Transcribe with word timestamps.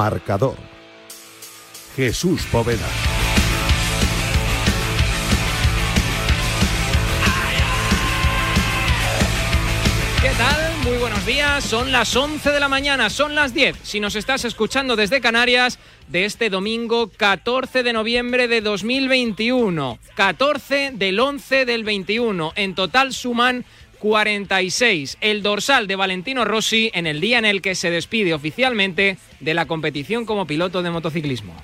Marcador. 0.00 0.56
Jesús 1.94 2.46
Poveda. 2.50 2.88
¿Qué 10.22 10.30
tal? 10.38 10.76
Muy 10.84 10.96
buenos 10.96 11.26
días. 11.26 11.62
Son 11.64 11.92
las 11.92 12.16
11 12.16 12.50
de 12.50 12.60
la 12.60 12.68
mañana, 12.68 13.10
son 13.10 13.34
las 13.34 13.52
10. 13.52 13.76
Si 13.82 14.00
nos 14.00 14.16
estás 14.16 14.46
escuchando 14.46 14.96
desde 14.96 15.20
Canarias, 15.20 15.78
de 16.08 16.24
este 16.24 16.48
domingo 16.48 17.10
14 17.14 17.82
de 17.82 17.92
noviembre 17.92 18.48
de 18.48 18.62
2021. 18.62 19.98
14 20.14 20.92
del 20.94 21.20
11 21.20 21.66
del 21.66 21.84
21. 21.84 22.52
En 22.56 22.74
total 22.74 23.12
suman 23.12 23.66
46. 24.00 25.18
El 25.20 25.42
dorsal 25.42 25.86
de 25.86 25.94
Valentino 25.94 26.44
Rossi 26.44 26.90
en 26.94 27.06
el 27.06 27.20
día 27.20 27.38
en 27.38 27.44
el 27.44 27.62
que 27.62 27.76
se 27.76 27.90
despide 27.90 28.34
oficialmente 28.34 29.18
de 29.38 29.54
la 29.54 29.66
competición 29.66 30.26
como 30.26 30.46
piloto 30.46 30.82
de 30.82 30.90
motociclismo. 30.90 31.54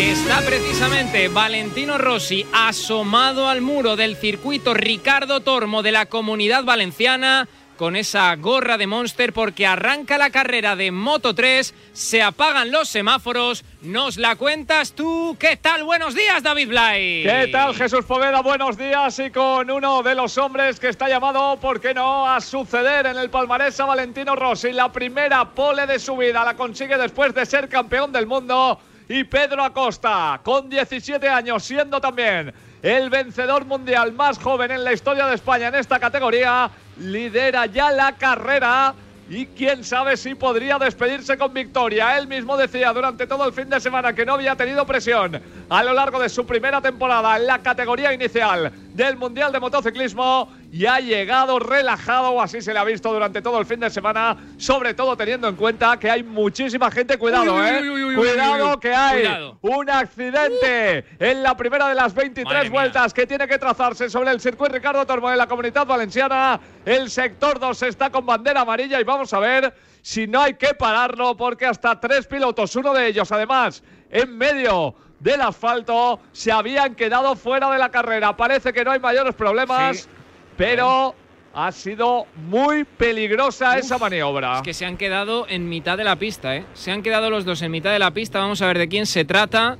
Está 0.00 0.40
precisamente 0.42 1.28
Valentino 1.28 1.96
Rossi 1.98 2.44
asomado 2.52 3.48
al 3.48 3.60
muro 3.60 3.96
del 3.96 4.16
circuito 4.16 4.74
Ricardo 4.74 5.40
Tormo 5.40 5.82
de 5.82 5.92
la 5.92 6.06
Comunidad 6.06 6.64
Valenciana 6.64 7.48
con 7.76 7.96
esa 7.96 8.34
gorra 8.36 8.78
de 8.78 8.86
Monster 8.86 9.32
porque 9.32 9.66
arranca 9.66 10.18
la 10.18 10.30
carrera 10.30 10.76
de 10.76 10.90
Moto 10.90 11.34
3, 11.34 11.74
se 11.92 12.22
apagan 12.22 12.70
los 12.70 12.88
semáforos, 12.88 13.64
nos 13.82 14.16
la 14.16 14.36
cuentas 14.36 14.92
tú. 14.92 15.36
¿Qué 15.38 15.56
tal? 15.56 15.84
Buenos 15.84 16.14
días, 16.14 16.42
David 16.42 16.68
Blay. 16.68 17.22
¿Qué 17.24 17.48
tal, 17.50 17.74
Jesús 17.74 18.04
Poveda? 18.04 18.42
Buenos 18.42 18.76
días 18.76 19.18
y 19.18 19.30
con 19.30 19.70
uno 19.70 20.02
de 20.02 20.14
los 20.14 20.38
hombres 20.38 20.78
que 20.78 20.88
está 20.88 21.08
llamado, 21.08 21.58
¿por 21.60 21.80
qué 21.80 21.94
no?, 21.94 22.28
a 22.28 22.40
suceder 22.40 23.06
en 23.06 23.18
el 23.18 23.30
palmarés 23.30 23.78
a 23.80 23.86
Valentino 23.86 24.36
Rossi. 24.36 24.72
La 24.72 24.92
primera 24.92 25.44
pole 25.50 25.86
de 25.86 25.98
su 25.98 26.16
vida 26.16 26.44
la 26.44 26.54
consigue 26.54 26.96
después 26.96 27.34
de 27.34 27.44
ser 27.46 27.68
campeón 27.68 28.12
del 28.12 28.26
mundo 28.26 28.80
y 29.08 29.24
Pedro 29.24 29.62
Acosta, 29.62 30.40
con 30.42 30.68
17 30.68 31.28
años, 31.28 31.62
siendo 31.62 32.00
también 32.00 32.54
el 32.84 33.08
vencedor 33.08 33.64
mundial 33.64 34.12
más 34.12 34.38
joven 34.38 34.70
en 34.70 34.84
la 34.84 34.92
historia 34.92 35.26
de 35.26 35.36
España 35.36 35.68
en 35.68 35.74
esta 35.74 35.98
categoría, 35.98 36.70
lidera 36.98 37.64
ya 37.64 37.90
la 37.90 38.12
carrera 38.12 38.94
y 39.30 39.46
quién 39.46 39.82
sabe 39.84 40.18
si 40.18 40.34
podría 40.34 40.78
despedirse 40.78 41.38
con 41.38 41.54
victoria. 41.54 42.18
Él 42.18 42.28
mismo 42.28 42.58
decía 42.58 42.92
durante 42.92 43.26
todo 43.26 43.46
el 43.46 43.54
fin 43.54 43.70
de 43.70 43.80
semana 43.80 44.12
que 44.12 44.26
no 44.26 44.34
había 44.34 44.54
tenido 44.54 44.84
presión 44.86 45.40
a 45.70 45.82
lo 45.82 45.94
largo 45.94 46.20
de 46.20 46.28
su 46.28 46.44
primera 46.44 46.82
temporada 46.82 47.38
en 47.38 47.46
la 47.46 47.60
categoría 47.60 48.12
inicial 48.12 48.70
del 48.94 49.16
Mundial 49.16 49.52
de 49.52 49.60
Motociclismo 49.60 50.48
y 50.72 50.86
ha 50.86 51.00
llegado 51.00 51.58
relajado, 51.58 52.30
o 52.30 52.40
así 52.40 52.62
se 52.62 52.72
le 52.72 52.78
ha 52.78 52.84
visto 52.84 53.12
durante 53.12 53.42
todo 53.42 53.58
el 53.58 53.66
fin 53.66 53.80
de 53.80 53.90
semana, 53.90 54.36
sobre 54.56 54.94
todo 54.94 55.16
teniendo 55.16 55.48
en 55.48 55.56
cuenta 55.56 55.98
que 55.98 56.10
hay 56.10 56.22
muchísima 56.22 56.90
gente. 56.90 57.18
Cuidado, 57.18 57.62
¿eh? 57.64 57.82
cuidado 58.16 58.80
que 58.80 58.94
hay 58.94 59.28
un 59.60 59.90
accidente 59.90 61.04
en 61.18 61.42
la 61.42 61.56
primera 61.56 61.88
de 61.88 61.94
las 61.94 62.14
23 62.14 62.70
vueltas 62.70 63.12
que 63.12 63.26
tiene 63.26 63.46
que 63.46 63.58
trazarse 63.58 64.08
sobre 64.08 64.30
el 64.30 64.40
circuito 64.40 64.74
Ricardo 64.74 65.04
Tormo 65.04 65.28
de 65.28 65.36
la 65.36 65.46
Comunidad 65.46 65.84
Valenciana. 65.86 66.60
El 66.84 67.10
sector 67.10 67.58
2 67.58 67.82
está 67.82 68.10
con 68.10 68.24
bandera 68.24 68.60
amarilla 68.60 69.00
y 69.00 69.04
vamos 69.04 69.32
a 69.32 69.40
ver 69.40 69.74
si 70.02 70.26
no 70.26 70.40
hay 70.40 70.54
que 70.54 70.74
pararlo 70.74 71.36
porque 71.36 71.66
hasta 71.66 71.98
tres 71.98 72.26
pilotos, 72.26 72.76
uno 72.76 72.94
de 72.94 73.08
ellos 73.08 73.30
además 73.32 73.82
en 74.10 74.36
medio 74.36 74.94
del 75.20 75.40
asfalto, 75.40 76.20
se 76.32 76.52
habían 76.52 76.94
quedado 76.94 77.36
fuera 77.36 77.70
de 77.70 77.78
la 77.78 77.90
carrera. 77.90 78.36
Parece 78.36 78.72
que 78.72 78.84
no 78.84 78.90
hay 78.90 79.00
mayores 79.00 79.34
problemas, 79.34 80.08
pero 80.56 81.14
ha 81.54 81.72
sido 81.72 82.26
muy 82.48 82.84
peligrosa 82.84 83.78
esa 83.78 83.96
maniobra. 83.96 84.56
Es 84.56 84.62
que 84.62 84.74
se 84.74 84.86
han 84.86 84.96
quedado 84.96 85.46
en 85.48 85.68
mitad 85.68 85.96
de 85.96 86.04
la 86.04 86.16
pista, 86.16 86.56
¿eh? 86.56 86.64
Se 86.74 86.90
han 86.90 87.02
quedado 87.02 87.30
los 87.30 87.44
dos 87.44 87.62
en 87.62 87.70
mitad 87.70 87.92
de 87.92 87.98
la 87.98 88.10
pista. 88.10 88.40
Vamos 88.40 88.60
a 88.60 88.66
ver 88.66 88.78
de 88.78 88.88
quién 88.88 89.06
se 89.06 89.24
trata. 89.24 89.78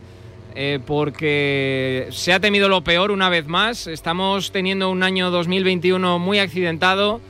Eh, 0.57 0.79
porque 0.87 2.07
se 2.11 2.33
ha 2.33 2.39
temido 2.39 2.69
lo 2.69 2.85
peor 2.85 3.11
una 3.11 3.29
vez 3.29 3.47
más. 3.47 3.89
Estamos 3.89 4.53
teniendo 4.53 4.89
un 4.89 5.03
año 5.03 5.33
2021 5.33 6.21
muy 6.21 6.39
accidentado, 6.39 7.21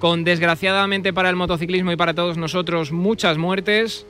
con 0.00 0.24
desgraciadamente 0.24 1.12
para 1.12 1.30
el 1.30 1.36
motociclismo 1.36 1.92
y 1.92 1.96
para 1.96 2.14
todos 2.14 2.36
nosotros 2.36 2.90
muchas 2.90 3.38
muertes. 3.38 4.04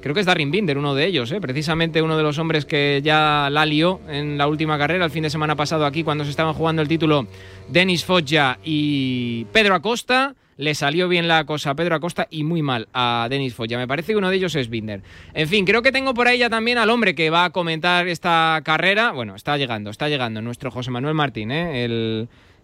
Creo 0.00 0.14
que 0.14 0.20
es 0.20 0.26
Darren 0.26 0.50
Binder, 0.50 0.78
uno 0.78 0.94
de 0.94 1.06
ellos, 1.06 1.32
¿eh? 1.32 1.40
precisamente 1.40 2.02
uno 2.02 2.16
de 2.16 2.22
los 2.22 2.38
hombres 2.38 2.64
que 2.64 3.00
ya 3.02 3.48
la 3.50 3.66
lió 3.66 4.00
en 4.08 4.38
la 4.38 4.46
última 4.46 4.78
carrera, 4.78 5.04
el 5.04 5.10
fin 5.10 5.24
de 5.24 5.30
semana 5.30 5.56
pasado 5.56 5.84
aquí, 5.86 6.04
cuando 6.04 6.24
se 6.24 6.30
estaban 6.30 6.54
jugando 6.54 6.82
el 6.82 6.88
título 6.88 7.26
Denis 7.68 8.04
Foggia 8.04 8.58
y 8.64 9.44
Pedro 9.46 9.74
Acosta 9.74 10.34
le 10.58 10.74
salió 10.74 11.08
bien 11.08 11.28
la 11.28 11.44
cosa 11.44 11.70
a 11.70 11.74
Pedro 11.74 11.94
Acosta 11.94 12.26
y 12.30 12.44
muy 12.44 12.62
mal 12.62 12.88
a 12.92 13.28
Denis 13.30 13.54
Foya. 13.54 13.78
Me 13.78 13.86
parece 13.86 14.12
que 14.12 14.18
uno 14.18 14.28
de 14.28 14.36
ellos 14.36 14.54
es 14.56 14.68
Binder. 14.68 15.02
En 15.32 15.48
fin, 15.48 15.64
creo 15.64 15.82
que 15.82 15.92
tengo 15.92 16.14
por 16.14 16.26
ahí 16.26 16.38
ya 16.38 16.50
también 16.50 16.78
al 16.78 16.90
hombre 16.90 17.14
que 17.14 17.30
va 17.30 17.46
a 17.46 17.50
comentar 17.50 18.08
esta 18.08 18.60
carrera. 18.64 19.12
Bueno, 19.12 19.36
está 19.36 19.56
llegando, 19.56 19.90
está 19.90 20.08
llegando 20.08 20.42
nuestro 20.42 20.70
José 20.70 20.90
Manuel 20.90 21.14
Martín, 21.14 21.52
¿eh? 21.52 21.84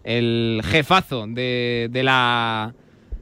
el, 0.03 0.61
jefazo 0.65 1.25
de, 1.25 1.89
la 2.03 2.73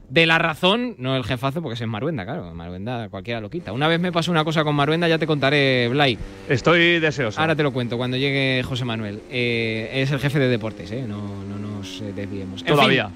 de 0.10 0.26
la 0.26 0.38
razón, 0.38 0.96
no 0.98 1.16
el 1.16 1.24
jefazo, 1.24 1.62
porque 1.62 1.82
es 1.82 1.88
Maruenda, 1.88 2.26
claro. 2.26 2.54
Maruenda 2.54 3.10
cualquiera 3.10 3.42
lo 3.42 3.50
quita. 3.50 3.72
Una 3.72 3.88
vez 3.88 4.00
me 4.00 4.12
pasó 4.12 4.32
una 4.32 4.44
cosa 4.44 4.64
con 4.64 4.76
Maruenda, 4.76 5.08
ya 5.08 5.18
te 5.18 5.28
contaré, 5.28 5.88
Blay. 5.90 6.18
Estoy 6.48 7.00
deseoso. 7.00 7.40
Ahora 7.40 7.56
te 7.56 7.64
lo 7.64 7.74
cuento 7.74 7.98
cuando 7.98 8.18
llegue 8.18 8.64
José 8.64 8.86
Manuel. 8.86 9.22
Eh, 9.32 9.90
es 9.94 10.12
el 10.12 10.20
jefe 10.20 10.40
de 10.40 10.48
deportes, 10.48 10.92
¿eh? 10.92 11.06
no, 11.08 11.44
no 11.46 11.58
nos 11.58 12.04
desviemos. 12.16 12.64
Todavía. 12.64 13.10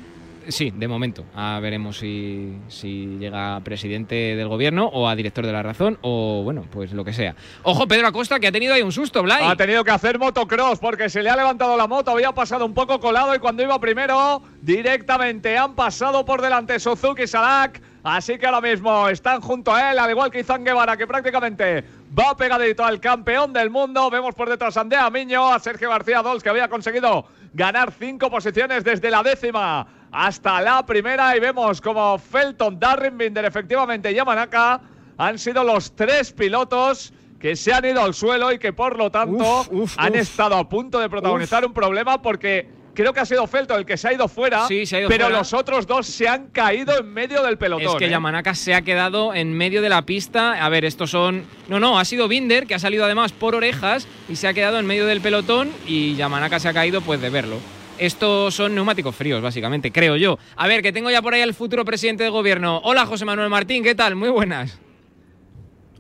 Sí, 0.48 0.72
de 0.76 0.88
momento. 0.88 1.26
Ah, 1.36 1.60
veremos 1.62 1.98
si, 1.98 2.58
si 2.68 3.18
llega 3.20 3.60
presidente 3.62 4.16
del 4.36 4.48
gobierno 4.48 4.86
o 4.86 5.08
a 5.08 5.16
director 5.16 5.46
de 5.46 5.52
la 5.52 5.62
razón 5.62 5.98
o, 6.02 6.42
bueno, 6.44 6.66
pues 6.72 6.94
lo 6.94 7.04
que 7.04 7.14
sea. 7.14 7.36
Ojo, 7.64 7.88
Pedro 7.88 8.08
Acosta, 8.08 8.40
que 8.40 8.48
ha 8.48 8.52
tenido 8.52 8.74
ahí 8.74 8.82
un 8.82 8.92
susto, 8.92 9.24
Blay. 9.24 9.44
Ha 9.46 9.56
tenido 9.56 9.84
que 9.84 9.92
hacer 9.92 10.20
motocross 10.20 10.80
porque 10.80 11.10
se 11.10 11.22
le 11.22 11.30
ha 11.30 11.36
levantado 11.36 11.76
la 11.76 11.88
moto, 11.88 12.12
había 12.12 12.32
pasado 12.32 12.66
un 12.66 12.74
poco 12.74 13.00
colado 13.00 13.36
y 13.36 13.40
cuando 13.40 13.64
iba 13.64 13.80
primero, 13.80 14.42
directamente 14.62 15.58
han 15.58 15.76
pasado 15.76 16.24
por 16.24 16.42
delante 16.42 16.80
Suzuki 16.80 17.24
y 17.24 17.28
Salak. 17.28 17.82
Así 18.04 18.38
que 18.38 18.46
ahora 18.46 18.62
mismo 18.62 19.10
están 19.10 19.42
junto 19.42 19.74
a 19.74 19.92
él, 19.92 20.00
al 20.00 20.10
igual 20.10 20.32
que 20.32 20.40
Izan 20.40 20.64
Guevara, 20.64 20.96
que 20.96 21.06
prácticamente 21.06 21.84
va 22.18 22.38
pegadito 22.38 22.86
al 22.86 23.02
campeón 23.02 23.52
del 23.52 23.70
mundo. 23.70 24.10
Vemos 24.10 24.34
por 24.34 24.48
detrás 24.48 24.78
a 24.78 24.82
Andrea 24.82 25.10
Miño, 25.10 25.52
a 25.52 25.60
Sergio 25.60 25.90
García 25.90 26.22
Dols, 26.22 26.42
que 26.42 26.50
había 26.50 26.70
conseguido 26.70 27.26
ganar 27.54 27.92
cinco 27.92 28.30
posiciones 28.30 28.86
desde 28.86 29.12
la 29.12 29.24
décima 29.24 29.86
hasta 30.12 30.62
la 30.62 30.86
primera 30.86 31.36
y 31.36 31.40
vemos 31.40 31.82
como 31.82 32.18
Felton, 32.18 32.80
Darren 32.80 33.18
Binder, 33.18 33.46
efectivamente 33.46 34.14
Yamanaka 34.14 34.82
han 35.18 35.38
sido 35.40 35.64
los 35.64 35.96
tres 35.96 36.32
pilotos 36.32 37.14
que 37.40 37.56
se 37.56 37.74
han 37.74 37.86
ido 37.86 38.04
al 38.04 38.14
suelo 38.14 38.52
y 38.52 38.60
que 38.60 38.74
por 38.74 38.98
lo 38.98 39.12
tanto 39.12 39.66
han 39.98 40.16
estado 40.16 40.56
a 40.56 40.68
punto 40.68 41.00
de 41.00 41.10
protagonizar 41.10 41.66
un 41.66 41.74
problema 41.74 42.22
porque 42.22 42.68
creo 42.98 43.14
que 43.14 43.20
ha 43.20 43.26
sido 43.26 43.46
Felton 43.46 43.78
el 43.78 43.86
que 43.86 43.96
se 43.96 44.08
ha 44.08 44.14
ido 44.14 44.28
fuera, 44.28 44.68
pero 45.08 45.30
los 45.30 45.54
otros 45.54 45.86
dos 45.86 46.08
se 46.08 46.28
han 46.28 46.48
caído 46.48 46.98
en 46.98 47.14
medio 47.14 47.44
del 47.44 47.60
pelotón. 47.60 47.88
Es 47.88 47.96
que 47.96 48.06
¿eh? 48.06 48.10
Yamanaka 48.10 48.56
se 48.56 48.74
ha 48.74 48.82
quedado 48.82 49.36
en 49.36 49.54
medio 49.54 49.84
de 49.84 49.90
la 49.90 50.04
pista. 50.04 50.66
A 50.66 50.70
ver, 50.70 50.84
estos 50.84 51.12
son. 51.12 51.46
No, 51.68 51.80
no, 51.80 52.00
ha 52.00 52.06
sido 52.06 52.28
Binder, 52.28 52.66
que 52.66 52.74
ha 52.74 52.80
salido 52.80 53.06
además 53.06 53.34
por 53.34 53.54
orejas 53.54 54.08
y 54.28 54.36
se 54.36 54.48
ha 54.48 54.54
quedado 54.54 54.80
en 54.80 54.88
medio 54.88 55.06
del 55.06 55.22
pelotón 55.22 55.70
y 55.86 56.16
Yamanaka 56.16 56.60
se 56.60 56.70
ha 56.70 56.74
caído 56.74 57.02
pues 57.02 57.22
de 57.22 57.30
verlo. 57.30 57.58
Estos 57.98 58.54
son 58.54 58.76
neumáticos 58.76 59.16
fríos, 59.16 59.42
básicamente, 59.42 59.92
creo 59.92 60.16
yo. 60.16 60.38
A 60.56 60.68
ver, 60.68 60.82
que 60.82 60.92
tengo 60.92 61.10
ya 61.10 61.22
por 61.22 61.34
ahí 61.34 61.42
al 61.42 61.54
futuro 61.54 61.84
presidente 61.84 62.24
del 62.24 62.32
gobierno. 62.32 62.80
Hola, 62.84 63.06
José 63.06 63.26
Manuel 63.26 63.50
Martín, 63.50 63.84
¿qué 63.84 63.96
tal? 63.96 64.16
Muy 64.16 64.30
buenas. 64.30 64.80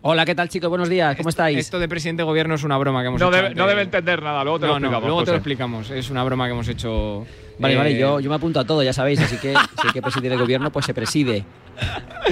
Hola, 0.01 0.23
¿qué 0.25 0.35
tal 0.35 0.47
chicos? 0.47 0.69
Buenos 0.69 0.89
días, 0.89 1.17
¿cómo 1.17 1.29
estáis? 1.29 1.57
Esto 1.57 1.79
de 1.79 1.89
presidente 1.89 2.21
de 2.21 2.25
gobierno 2.25 2.53
es 2.53 2.63
una 2.63 2.77
broma 2.77 3.01
que 3.01 3.07
hemos 3.07 3.19
no 3.19 3.27
hecho. 3.27 3.35
Debe, 3.35 3.55
no 3.55 3.67
debe 3.67 3.81
entender 3.81 4.21
nada, 4.21 4.43
luego 4.43 4.59
te 4.59 4.67
lo 4.67 4.73
explicamos. 4.73 5.03
luego 5.03 5.23
te 5.23 5.31
lo 5.31 5.37
explicamos, 5.37 5.89
es 5.89 6.09
una 6.09 6.23
broma 6.23 6.45
que 6.45 6.51
hemos 6.51 6.67
hecho. 6.67 7.25
Vale, 7.57 7.75
vale, 7.75 7.91
eh, 7.91 7.99
yo, 7.99 8.19
yo 8.19 8.29
me 8.29 8.35
apunto 8.35 8.59
a 8.59 8.65
todo, 8.65 8.83
ya 8.83 8.93
sabéis, 8.93 9.19
así 9.19 9.37
que 9.37 9.53
si 9.53 9.87
hay 9.87 9.93
que 9.93 10.01
presidir 10.01 10.31
el 10.31 10.37
gobierno, 10.37 10.71
pues 10.71 10.85
se 10.85 10.93
preside. 10.93 11.43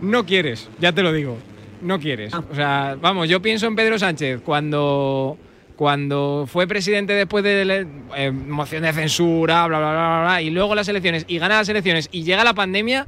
No 0.00 0.26
quieres, 0.26 0.68
ya 0.80 0.92
te 0.92 1.02
lo 1.02 1.12
digo. 1.12 1.38
No 1.80 1.98
quieres. 1.98 2.34
Ah. 2.34 2.42
O 2.50 2.54
sea, 2.54 2.96
vamos, 3.00 3.26
yo 3.28 3.40
pienso 3.40 3.66
en 3.66 3.76
Pedro 3.76 3.98
Sánchez 3.98 4.42
cuando 4.44 5.38
cuando 5.76 6.46
fue 6.46 6.66
presidente 6.66 7.12
después 7.14 7.42
de 7.42 7.64
la 7.64 7.86
eh, 8.16 8.30
moción 8.30 8.82
de 8.82 8.92
censura, 8.92 9.66
bla, 9.66 9.78
bla, 9.78 9.90
bla, 9.90 10.20
bla, 10.22 10.42
y 10.42 10.50
luego 10.50 10.74
las 10.74 10.88
elecciones, 10.88 11.24
y 11.28 11.38
gana 11.38 11.56
las 11.56 11.68
elecciones, 11.68 12.08
y 12.12 12.22
llega 12.22 12.44
la 12.44 12.54
pandemia, 12.54 13.06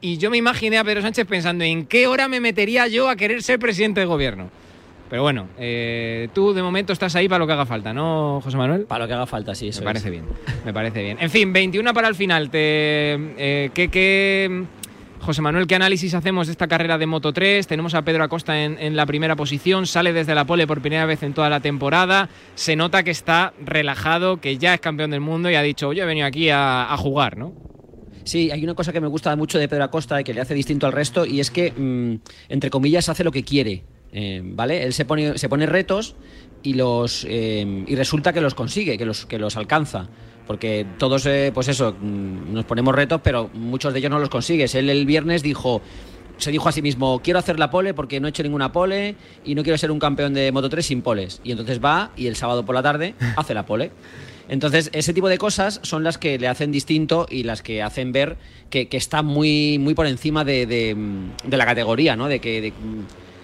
y 0.00 0.18
yo 0.18 0.30
me 0.30 0.36
imaginé 0.36 0.78
a 0.78 0.84
Pedro 0.84 1.02
Sánchez 1.02 1.26
pensando 1.26 1.64
en 1.64 1.86
qué 1.86 2.06
hora 2.06 2.28
me 2.28 2.40
metería 2.40 2.86
yo 2.88 3.08
a 3.08 3.16
querer 3.16 3.42
ser 3.42 3.58
presidente 3.58 4.00
de 4.00 4.06
gobierno. 4.06 4.50
Pero 5.08 5.22
bueno, 5.22 5.48
eh, 5.58 6.28
tú 6.34 6.52
de 6.52 6.62
momento 6.62 6.92
estás 6.92 7.16
ahí 7.16 7.28
para 7.28 7.38
lo 7.38 7.46
que 7.46 7.54
haga 7.54 7.64
falta, 7.64 7.94
¿no, 7.94 8.40
José 8.44 8.56
Manuel? 8.58 8.82
Para 8.82 9.04
lo 9.04 9.08
que 9.08 9.14
haga 9.14 9.26
falta, 9.26 9.54
sí, 9.54 9.68
eso 9.68 9.80
Me 9.80 9.86
parece 9.86 10.10
bien, 10.10 10.24
me 10.66 10.74
parece 10.74 11.02
bien. 11.02 11.16
En 11.20 11.30
fin, 11.30 11.52
21 11.52 11.94
para 11.94 12.08
el 12.08 12.14
final. 12.14 12.50
Te, 12.50 13.14
eh, 13.14 13.70
¿qué, 13.72 13.88
qué 13.88 14.64
José 15.20 15.42
Manuel, 15.42 15.66
¿qué 15.66 15.74
análisis 15.74 16.14
hacemos 16.14 16.46
de 16.46 16.52
esta 16.52 16.68
carrera 16.68 16.96
de 16.96 17.06
Moto 17.06 17.32
3? 17.32 17.66
Tenemos 17.66 17.94
a 17.94 18.02
Pedro 18.02 18.24
Acosta 18.24 18.62
en, 18.62 18.96
la 18.96 19.04
primera 19.04 19.36
posición, 19.36 19.86
sale 19.86 20.12
desde 20.12 20.34
la 20.34 20.46
pole 20.46 20.66
por 20.66 20.80
primera 20.80 21.06
vez 21.06 21.22
en 21.22 21.34
toda 21.34 21.50
la 21.50 21.60
temporada, 21.60 22.28
se 22.54 22.76
nota 22.76 23.02
que 23.02 23.10
está 23.10 23.52
relajado, 23.60 24.40
que 24.40 24.58
ya 24.58 24.74
es 24.74 24.80
campeón 24.80 25.10
del 25.10 25.20
mundo 25.20 25.50
y 25.50 25.54
ha 25.54 25.62
dicho, 25.62 25.92
yo 25.92 26.04
he 26.04 26.06
venido 26.06 26.26
aquí 26.26 26.48
a, 26.50 26.94
jugar, 26.98 27.36
¿no? 27.36 27.52
Sí, 28.24 28.50
hay 28.50 28.62
una 28.64 28.74
cosa 28.74 28.92
que 28.92 29.00
me 29.00 29.08
gusta 29.08 29.34
mucho 29.36 29.58
de 29.58 29.68
Pedro 29.68 29.84
Acosta 29.84 30.20
y 30.20 30.24
que 30.24 30.34
le 30.34 30.40
hace 30.40 30.54
distinto 30.54 30.86
al 30.86 30.92
resto 30.92 31.26
y 31.26 31.40
es 31.40 31.50
que, 31.50 31.72
mm, 31.72 32.20
entre 32.48 32.70
comillas, 32.70 33.08
hace 33.08 33.24
lo 33.24 33.32
que 33.32 33.42
quiere. 33.42 33.84
Eh, 34.12 34.40
¿Vale? 34.44 34.82
Él 34.84 34.92
se 34.92 35.04
pone, 35.04 35.36
se 35.38 35.48
pone 35.48 35.66
retos 35.66 36.14
y 36.62 36.74
los 36.74 37.24
eh, 37.28 37.84
y 37.86 37.94
resulta 37.94 38.32
que 38.32 38.40
los 38.40 38.54
consigue, 38.54 38.98
que 38.98 39.04
los, 39.06 39.26
que 39.26 39.38
los 39.38 39.56
alcanza. 39.56 40.08
Porque 40.46 40.86
todos, 40.98 41.26
eh, 41.26 41.50
pues 41.52 41.68
eso, 41.68 41.94
mm, 42.00 42.52
nos 42.54 42.64
ponemos 42.64 42.94
retos, 42.94 43.20
pero 43.22 43.50
muchos 43.52 43.92
de 43.92 43.98
ellos 43.98 44.10
no 44.10 44.18
los 44.18 44.30
consigues. 44.30 44.74
Él 44.74 44.88
el 44.88 45.04
viernes 45.04 45.42
dijo, 45.42 45.82
se 46.38 46.50
dijo 46.50 46.68
a 46.68 46.72
sí 46.72 46.80
mismo, 46.80 47.20
quiero 47.22 47.38
hacer 47.38 47.58
la 47.58 47.70
pole 47.70 47.92
porque 47.92 48.18
no 48.18 48.26
he 48.26 48.30
hecho 48.30 48.42
ninguna 48.42 48.72
pole 48.72 49.14
y 49.44 49.54
no 49.54 49.62
quiero 49.62 49.76
ser 49.76 49.90
un 49.90 49.98
campeón 49.98 50.32
de 50.32 50.50
Moto 50.50 50.70
3 50.70 50.86
sin 50.86 51.02
poles. 51.02 51.40
Y 51.44 51.50
entonces 51.50 51.84
va 51.84 52.12
y 52.16 52.28
el 52.28 52.36
sábado 52.36 52.64
por 52.64 52.74
la 52.74 52.82
tarde 52.82 53.14
hace 53.36 53.52
la 53.52 53.66
pole. 53.66 53.90
Entonces, 54.48 54.88
ese 54.94 55.12
tipo 55.12 55.28
de 55.28 55.36
cosas 55.36 55.78
son 55.82 56.02
las 56.02 56.16
que 56.16 56.38
le 56.38 56.48
hacen 56.48 56.72
distinto 56.72 57.26
y 57.28 57.42
las 57.42 57.60
que 57.60 57.82
hacen 57.82 58.12
ver 58.12 58.38
que, 58.70 58.88
que 58.88 58.96
está 58.96 59.20
muy, 59.22 59.76
muy 59.78 59.92
por 59.92 60.06
encima 60.06 60.42
de, 60.42 60.64
de, 60.64 60.96
de 61.44 61.56
la 61.58 61.66
categoría, 61.66 62.16
¿no? 62.16 62.28
De 62.28 62.38
que, 62.40 62.62
de- 62.62 62.72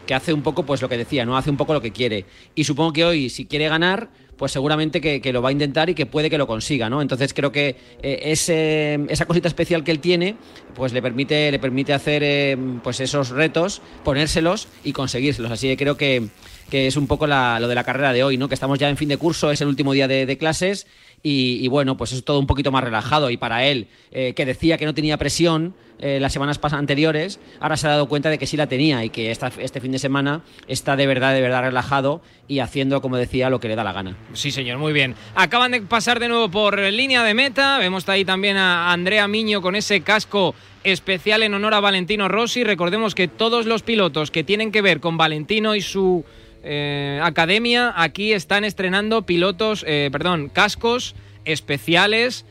que 0.07 0.15
hace 0.15 0.33
un 0.33 0.43
poco, 0.43 0.65
pues 0.65 0.83
lo 0.83 0.89
que 0.89 0.97
decía, 0.97 1.25
¿no? 1.25 1.37
Hace 1.37 1.51
un 1.51 1.57
poco 1.57 1.73
lo 1.75 1.81
que 1.81 1.93
quiere. 1.93 2.25
Y 2.55 2.65
supongo 2.65 2.93
que 2.93 3.05
hoy, 3.05 3.31
si 3.31 3.47
quiere 3.47 3.69
ganar, 3.69 4.09
pues 4.37 4.51
seguramente 4.53 5.01
que, 5.01 5.21
que 5.21 5.33
lo 5.33 5.43
va 5.43 5.51
a 5.51 5.53
intentar 5.53 5.89
y 5.91 5.95
que 5.95 6.07
puede 6.07 6.29
que 6.29 6.39
lo 6.39 6.47
consiga, 6.49 6.91
¿no? 6.91 7.01
Entonces 7.01 7.33
creo 7.33 7.53
que 7.53 7.77
eh, 8.03 8.21
ese- 8.25 8.99
esa 9.09 9.27
cosita 9.27 9.47
especial 9.49 9.85
que 9.85 9.93
él 9.93 10.01
tiene, 10.01 10.37
pues 10.75 10.93
le 10.93 11.01
permite, 11.01 11.51
le 11.53 11.59
permite 11.61 11.93
hacer 11.93 12.23
eh, 12.25 12.57
pues 12.83 12.99
esos 13.01 13.29
retos, 13.31 13.81
ponérselos 14.03 14.67
y 14.83 14.93
conseguírselos. 14.93 15.53
Así 15.53 15.69
que 15.69 15.77
creo 15.77 15.97
que, 15.97 16.29
que 16.69 16.87
es 16.89 16.97
un 16.97 17.07
poco 17.07 17.27
la- 17.29 17.61
lo 17.61 17.69
de 17.69 17.75
la 17.77 17.85
carrera 17.85 18.13
de 18.13 18.25
hoy, 18.25 18.37
¿no? 18.37 18.49
Que 18.49 18.55
estamos 18.55 18.79
ya 18.79 18.89
en 18.91 18.97
fin 18.97 19.09
de 19.09 19.17
curso, 19.19 19.51
es 19.53 19.61
el 19.61 19.69
último 19.69 19.93
día 19.93 20.09
de, 20.09 20.27
de 20.27 20.37
clases 20.37 20.87
y, 21.27 21.67
bueno, 21.69 21.97
pues 21.97 22.13
es 22.13 22.23
todo 22.23 22.39
un 22.39 22.47
poquito 22.47 22.71
más 22.71 22.85
relajado. 22.85 23.31
Y 23.31 23.39
para 23.39 23.65
él, 23.65 23.89
eh, 24.13 24.35
que 24.35 24.45
decía 24.45 24.77
que 24.77 24.85
no 24.85 24.93
tenía 24.93 25.17
presión 25.17 25.75
eh, 25.99 26.19
las 26.21 26.35
semanas 26.35 26.61
anteriores, 26.63 27.41
ahora 27.61 27.79
se 27.79 27.87
ha 27.87 27.91
dado 27.91 28.09
cuenta 28.11 28.29
de 28.29 28.37
que 28.37 28.47
sí 28.47 28.59
la 28.59 28.67
tenía 28.67 29.03
y 29.07 29.09
que 29.09 29.31
este 29.31 29.81
fin 29.81 29.91
de 29.91 29.99
semana 29.99 30.43
está 30.69 30.97
de 30.97 31.07
verdad, 31.07 31.33
de 31.33 31.41
verdad 31.41 31.63
relajado 31.63 32.21
y 32.47 32.59
haciendo, 32.59 33.01
como 33.01 33.17
decía, 33.17 33.49
lo 33.49 33.59
que 33.59 33.69
le 33.69 33.75
da 33.75 33.83
la 33.85 33.95
gana. 33.95 34.19
Sí, 34.35 34.51
señor, 34.51 34.77
muy 34.77 34.93
bien. 34.93 35.15
Acaban 35.35 35.73
de 35.73 35.81
pasar 35.81 36.21
de 36.21 36.29
nuevo 36.29 36.51
por 36.51 36.79
línea 36.79 37.25
de 37.25 37.33
meta. 37.33 37.79
Vemos 37.79 38.07
ahí 38.11 38.27
también 38.27 38.59
a 38.59 38.93
Andrea 38.93 39.27
Miño 39.27 39.63
con 39.63 39.77
ese 39.77 40.03
casco 40.03 40.55
especial 40.83 41.43
en 41.43 41.55
honor 41.55 41.73
a 41.73 41.81
Valentino 41.81 42.29
Rossi. 42.29 42.65
Recordemos 42.65 43.15
que 43.15 43.29
todos 43.29 43.65
los 43.65 43.83
pilotos 43.83 44.31
que 44.31 44.45
tienen 44.45 44.73
que 44.73 44.83
ver 44.83 45.01
con 45.01 45.17
Valentino 45.17 45.75
y 45.75 45.81
su 45.81 46.23
eh, 46.65 47.21
academia 47.23 47.93
aquí 47.97 48.33
están 48.33 48.65
estrenando 48.65 49.23
pilotos, 49.23 49.85
eh, 49.87 50.09
perdón, 50.11 50.49
cascos 50.49 51.15
especiales 51.45 52.45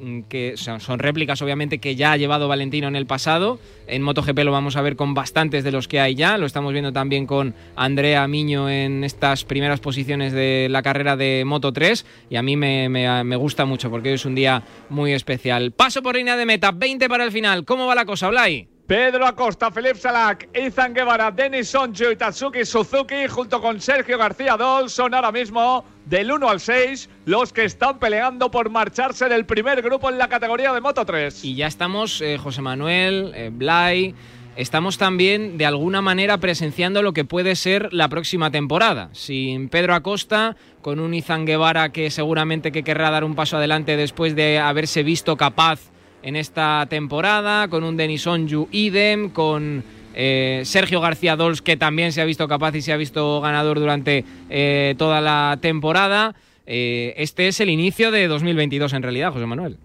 mm, 0.00 0.22
que 0.22 0.54
son, 0.56 0.98
réplicas 0.98 1.40
obviamente 1.42 1.78
que 1.78 1.94
ya 1.96 2.12
ha 2.12 2.16
llevado 2.16 2.48
Valentino 2.48 2.88
en 2.88 2.96
el 2.96 3.06
pasado. 3.06 3.60
En 3.86 4.02
MotoGP 4.02 4.38
lo 4.40 4.52
vamos 4.52 4.76
a 4.76 4.82
ver 4.82 4.96
con 4.96 5.14
bastantes 5.14 5.64
de 5.64 5.72
los 5.72 5.86
que 5.88 6.00
hay 6.00 6.14
ya. 6.14 6.38
Lo 6.38 6.46
estamos 6.46 6.72
viendo 6.72 6.92
también 6.92 7.26
con 7.26 7.54
Andrea 7.76 8.26
Miño 8.28 8.68
en 8.68 9.04
estas 9.04 9.44
primeras 9.44 9.80
posiciones 9.80 10.32
de 10.32 10.66
la 10.70 10.82
carrera 10.82 11.16
de 11.16 11.44
Moto 11.46 11.72
3 11.72 12.04
y 12.30 12.36
a 12.36 12.42
mí 12.42 12.56
me, 12.56 12.88
me- 12.88 13.22
me 13.24 13.36
gusta 13.36 13.64
mucho 13.64 13.90
porque 13.90 14.08
hoy 14.08 14.14
es 14.16 14.24
un 14.24 14.34
día 14.34 14.62
muy 14.88 15.12
especial. 15.12 15.72
Paso 15.72 16.02
por 16.02 16.16
línea 16.16 16.36
de 16.36 16.46
meta, 16.46 16.72
20 16.72 17.08
para 17.08 17.24
el 17.24 17.32
final. 17.32 17.64
¿Cómo 17.64 17.86
va 17.86 17.94
la 17.94 18.04
cosa, 18.04 18.28
Blay? 18.28 18.68
Pedro 18.92 19.26
Acosta, 19.26 19.70
Philip 19.70 19.96
Salak, 19.96 20.50
Ethan 20.52 20.92
Guevara, 20.92 21.30
Denis 21.30 21.70
Sonju 21.70 22.10
y 22.10 22.16
Tatsuki 22.16 22.66
Suzuki, 22.66 23.26
junto 23.26 23.58
con 23.58 23.80
Sergio 23.80 24.18
García 24.18 24.58
Dol, 24.58 24.90
son 24.90 25.14
ahora 25.14 25.32
mismo 25.32 25.82
del 26.04 26.30
1 26.30 26.46
al 26.46 26.60
6 26.60 27.08
los 27.24 27.54
que 27.54 27.64
están 27.64 27.98
peleando 27.98 28.50
por 28.50 28.68
marcharse 28.68 29.30
del 29.30 29.46
primer 29.46 29.80
grupo 29.80 30.10
en 30.10 30.18
la 30.18 30.28
categoría 30.28 30.74
de 30.74 30.82
Moto 30.82 31.06
3. 31.06 31.42
Y 31.42 31.54
ya 31.54 31.68
estamos, 31.68 32.20
eh, 32.20 32.36
José 32.36 32.60
Manuel, 32.60 33.32
eh, 33.34 33.48
Blay, 33.50 34.14
estamos 34.56 34.98
también 34.98 35.56
de 35.56 35.64
alguna 35.64 36.02
manera 36.02 36.36
presenciando 36.36 37.00
lo 37.00 37.14
que 37.14 37.24
puede 37.24 37.56
ser 37.56 37.94
la 37.94 38.10
próxima 38.10 38.50
temporada. 38.50 39.08
Sin 39.12 39.70
Pedro 39.70 39.94
Acosta, 39.94 40.54
con 40.82 41.00
un 41.00 41.14
Izan 41.14 41.46
Guevara 41.46 41.92
que 41.92 42.10
seguramente 42.10 42.72
que 42.72 42.82
querrá 42.82 43.10
dar 43.10 43.24
un 43.24 43.36
paso 43.36 43.56
adelante 43.56 43.96
después 43.96 44.36
de 44.36 44.58
haberse 44.58 45.02
visto 45.02 45.38
capaz 45.38 45.91
en 46.22 46.36
esta 46.36 46.86
temporada, 46.88 47.68
con 47.68 47.84
un 47.84 47.96
Denis 47.96 48.26
Onju 48.26 48.68
idem, 48.70 49.30
con 49.30 49.84
eh, 50.14 50.62
Sergio 50.64 51.00
García 51.00 51.36
Dols 51.36 51.62
que 51.62 51.76
también 51.76 52.12
se 52.12 52.20
ha 52.20 52.24
visto 52.24 52.46
capaz 52.48 52.74
y 52.74 52.82
se 52.82 52.92
ha 52.92 52.96
visto 52.96 53.40
ganador 53.40 53.78
durante 53.78 54.24
eh, 54.50 54.94
toda 54.98 55.20
la 55.20 55.58
temporada. 55.60 56.34
Eh, 56.66 57.14
este 57.16 57.48
es 57.48 57.60
el 57.60 57.70
inicio 57.70 58.10
de 58.10 58.28
2022 58.28 58.92
en 58.92 59.02
realidad, 59.02 59.32
José 59.32 59.46
Manuel. 59.46 59.78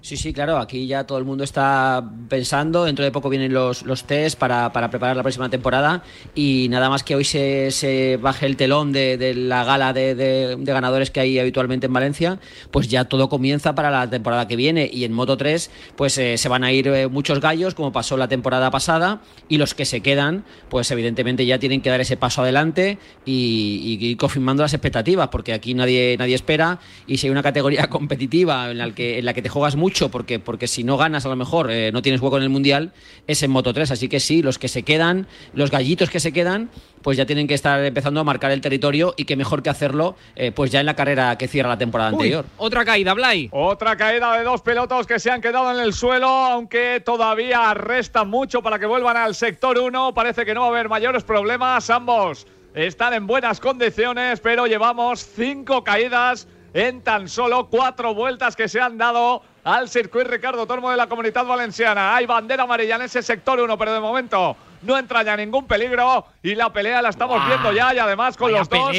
Sí, 0.00 0.16
sí, 0.16 0.32
claro, 0.32 0.58
aquí 0.58 0.86
ya 0.86 1.04
todo 1.04 1.18
el 1.18 1.24
mundo 1.24 1.42
está 1.42 2.08
pensando, 2.28 2.84
dentro 2.84 3.04
de 3.04 3.10
poco 3.10 3.28
vienen 3.28 3.52
los, 3.52 3.82
los 3.82 4.04
test 4.04 4.38
para, 4.38 4.72
para 4.72 4.90
preparar 4.90 5.16
la 5.16 5.24
próxima 5.24 5.50
temporada 5.50 6.04
y 6.36 6.68
nada 6.70 6.88
más 6.88 7.02
que 7.02 7.16
hoy 7.16 7.24
se, 7.24 7.72
se 7.72 8.16
baje 8.16 8.46
el 8.46 8.56
telón 8.56 8.92
de, 8.92 9.18
de 9.18 9.34
la 9.34 9.64
gala 9.64 9.92
de, 9.92 10.14
de- 10.14 10.56
ganadores 10.60 11.10
que 11.10 11.18
hay 11.18 11.38
habitualmente 11.40 11.86
en 11.86 11.92
Valencia, 11.92 12.38
pues 12.70 12.86
ya 12.88 13.06
todo 13.06 13.28
comienza 13.28 13.74
para 13.74 13.90
la 13.90 14.08
temporada 14.08 14.46
que 14.46 14.54
viene 14.54 14.88
y 14.90 15.02
en 15.04 15.12
Moto 15.12 15.36
3 15.36 15.68
pues 15.96 16.16
eh, 16.16 16.38
se 16.38 16.48
van 16.48 16.62
a 16.62 16.70
ir 16.72 16.86
eh, 16.86 17.08
muchos 17.08 17.40
gallos 17.40 17.74
como 17.74 17.90
pasó 17.92 18.16
la 18.16 18.28
temporada 18.28 18.70
pasada 18.70 19.20
y 19.48 19.58
los 19.58 19.74
que 19.74 19.84
se 19.84 20.00
quedan 20.00 20.44
pues 20.70 20.90
evidentemente 20.92 21.44
ya 21.44 21.58
tienen 21.58 21.82
que 21.82 21.90
dar 21.90 22.00
ese 22.00 22.16
paso 22.16 22.42
adelante 22.42 22.98
y, 23.26 23.98
y 24.00 24.06
ir 24.06 24.16
confirmando 24.16 24.62
las 24.62 24.72
expectativas 24.72 25.28
porque 25.28 25.52
aquí 25.52 25.74
nadie, 25.74 26.14
nadie 26.18 26.36
espera 26.36 26.78
y 27.08 27.16
si 27.18 27.26
hay 27.26 27.32
una 27.32 27.42
categoría 27.42 27.86
competitiva 27.90 28.70
en 28.70 28.78
la 28.78 28.94
que, 28.94 29.18
en 29.18 29.24
la 29.24 29.34
que 29.34 29.42
te 29.42 29.48
juegas 29.48 29.74
mucho 29.74 29.97
porque, 30.08 30.38
porque 30.38 30.68
si 30.68 30.84
no 30.84 30.96
ganas 30.96 31.26
a 31.26 31.28
lo 31.28 31.34
mejor 31.34 31.72
eh, 31.72 31.90
no 31.92 32.00
tienes 32.00 32.20
hueco 32.20 32.36
en 32.36 32.44
el 32.44 32.48
Mundial 32.48 32.92
es 33.26 33.42
en 33.42 33.50
Moto 33.50 33.74
3 33.74 33.90
así 33.90 34.08
que 34.08 34.20
sí, 34.20 34.40
los 34.42 34.58
que 34.58 34.68
se 34.68 34.84
quedan 34.84 35.26
los 35.52 35.72
gallitos 35.72 36.10
que 36.10 36.20
se 36.20 36.32
quedan 36.32 36.70
pues 37.02 37.16
ya 37.16 37.26
tienen 37.26 37.48
que 37.48 37.54
estar 37.54 37.82
empezando 37.84 38.20
a 38.20 38.24
marcar 38.24 38.52
el 38.52 38.60
territorio 38.60 39.14
y 39.16 39.24
que 39.24 39.34
mejor 39.36 39.62
que 39.62 39.70
hacerlo 39.70 40.14
eh, 40.36 40.52
pues 40.52 40.70
ya 40.70 40.80
en 40.80 40.86
la 40.86 40.94
carrera 40.94 41.36
que 41.38 41.48
cierra 41.48 41.70
la 41.70 41.78
temporada 41.78 42.10
Uy, 42.10 42.16
anterior. 42.16 42.44
otra 42.56 42.84
caída, 42.84 43.14
Blay. 43.14 43.48
Otra 43.52 43.96
caída 43.96 44.36
de 44.36 44.44
dos 44.44 44.62
pilotos 44.62 45.06
que 45.06 45.18
se 45.18 45.30
han 45.30 45.40
quedado 45.40 45.72
en 45.72 45.80
el 45.80 45.92
suelo, 45.92 46.28
aunque 46.28 47.02
todavía 47.04 47.72
resta 47.74 48.24
mucho 48.24 48.62
para 48.62 48.78
que 48.78 48.86
vuelvan 48.86 49.16
al 49.16 49.34
sector 49.34 49.78
1. 49.78 50.12
Parece 50.14 50.44
que 50.44 50.54
no 50.54 50.60
va 50.62 50.66
a 50.66 50.70
haber 50.70 50.88
mayores 50.88 51.24
problemas. 51.24 51.88
Ambos 51.88 52.46
están 52.74 53.14
en 53.14 53.26
buenas 53.26 53.60
condiciones, 53.60 54.40
pero 54.40 54.66
llevamos 54.66 55.24
cinco 55.24 55.82
caídas 55.84 56.46
en 56.74 57.00
tan 57.02 57.28
solo 57.28 57.68
cuatro 57.70 58.14
vueltas 58.14 58.54
que 58.54 58.68
se 58.68 58.80
han 58.80 58.98
dado 58.98 59.42
al 59.68 59.90
circuito 59.90 60.30
Ricardo 60.30 60.66
Tormo 60.66 60.90
de 60.90 60.96
la 60.96 61.08
Comunidad 61.08 61.44
Valenciana. 61.44 62.16
Hay 62.16 62.24
bandera 62.24 62.62
amarilla 62.62 62.96
en 62.96 63.02
ese 63.02 63.22
sector 63.22 63.60
1, 63.60 63.76
pero 63.76 63.92
de 63.92 64.00
momento 64.00 64.56
no 64.80 64.96
entra 64.96 65.22
ya 65.22 65.36
ningún 65.36 65.66
peligro 65.66 66.24
y 66.42 66.54
la 66.54 66.72
pelea 66.72 67.02
la 67.02 67.10
estamos 67.10 67.46
viendo 67.46 67.70
ya 67.72 67.94
y 67.94 67.98
además 67.98 68.38
con 68.38 68.50
Vaya 68.50 68.60
los 68.60 68.68
dos 68.70 68.96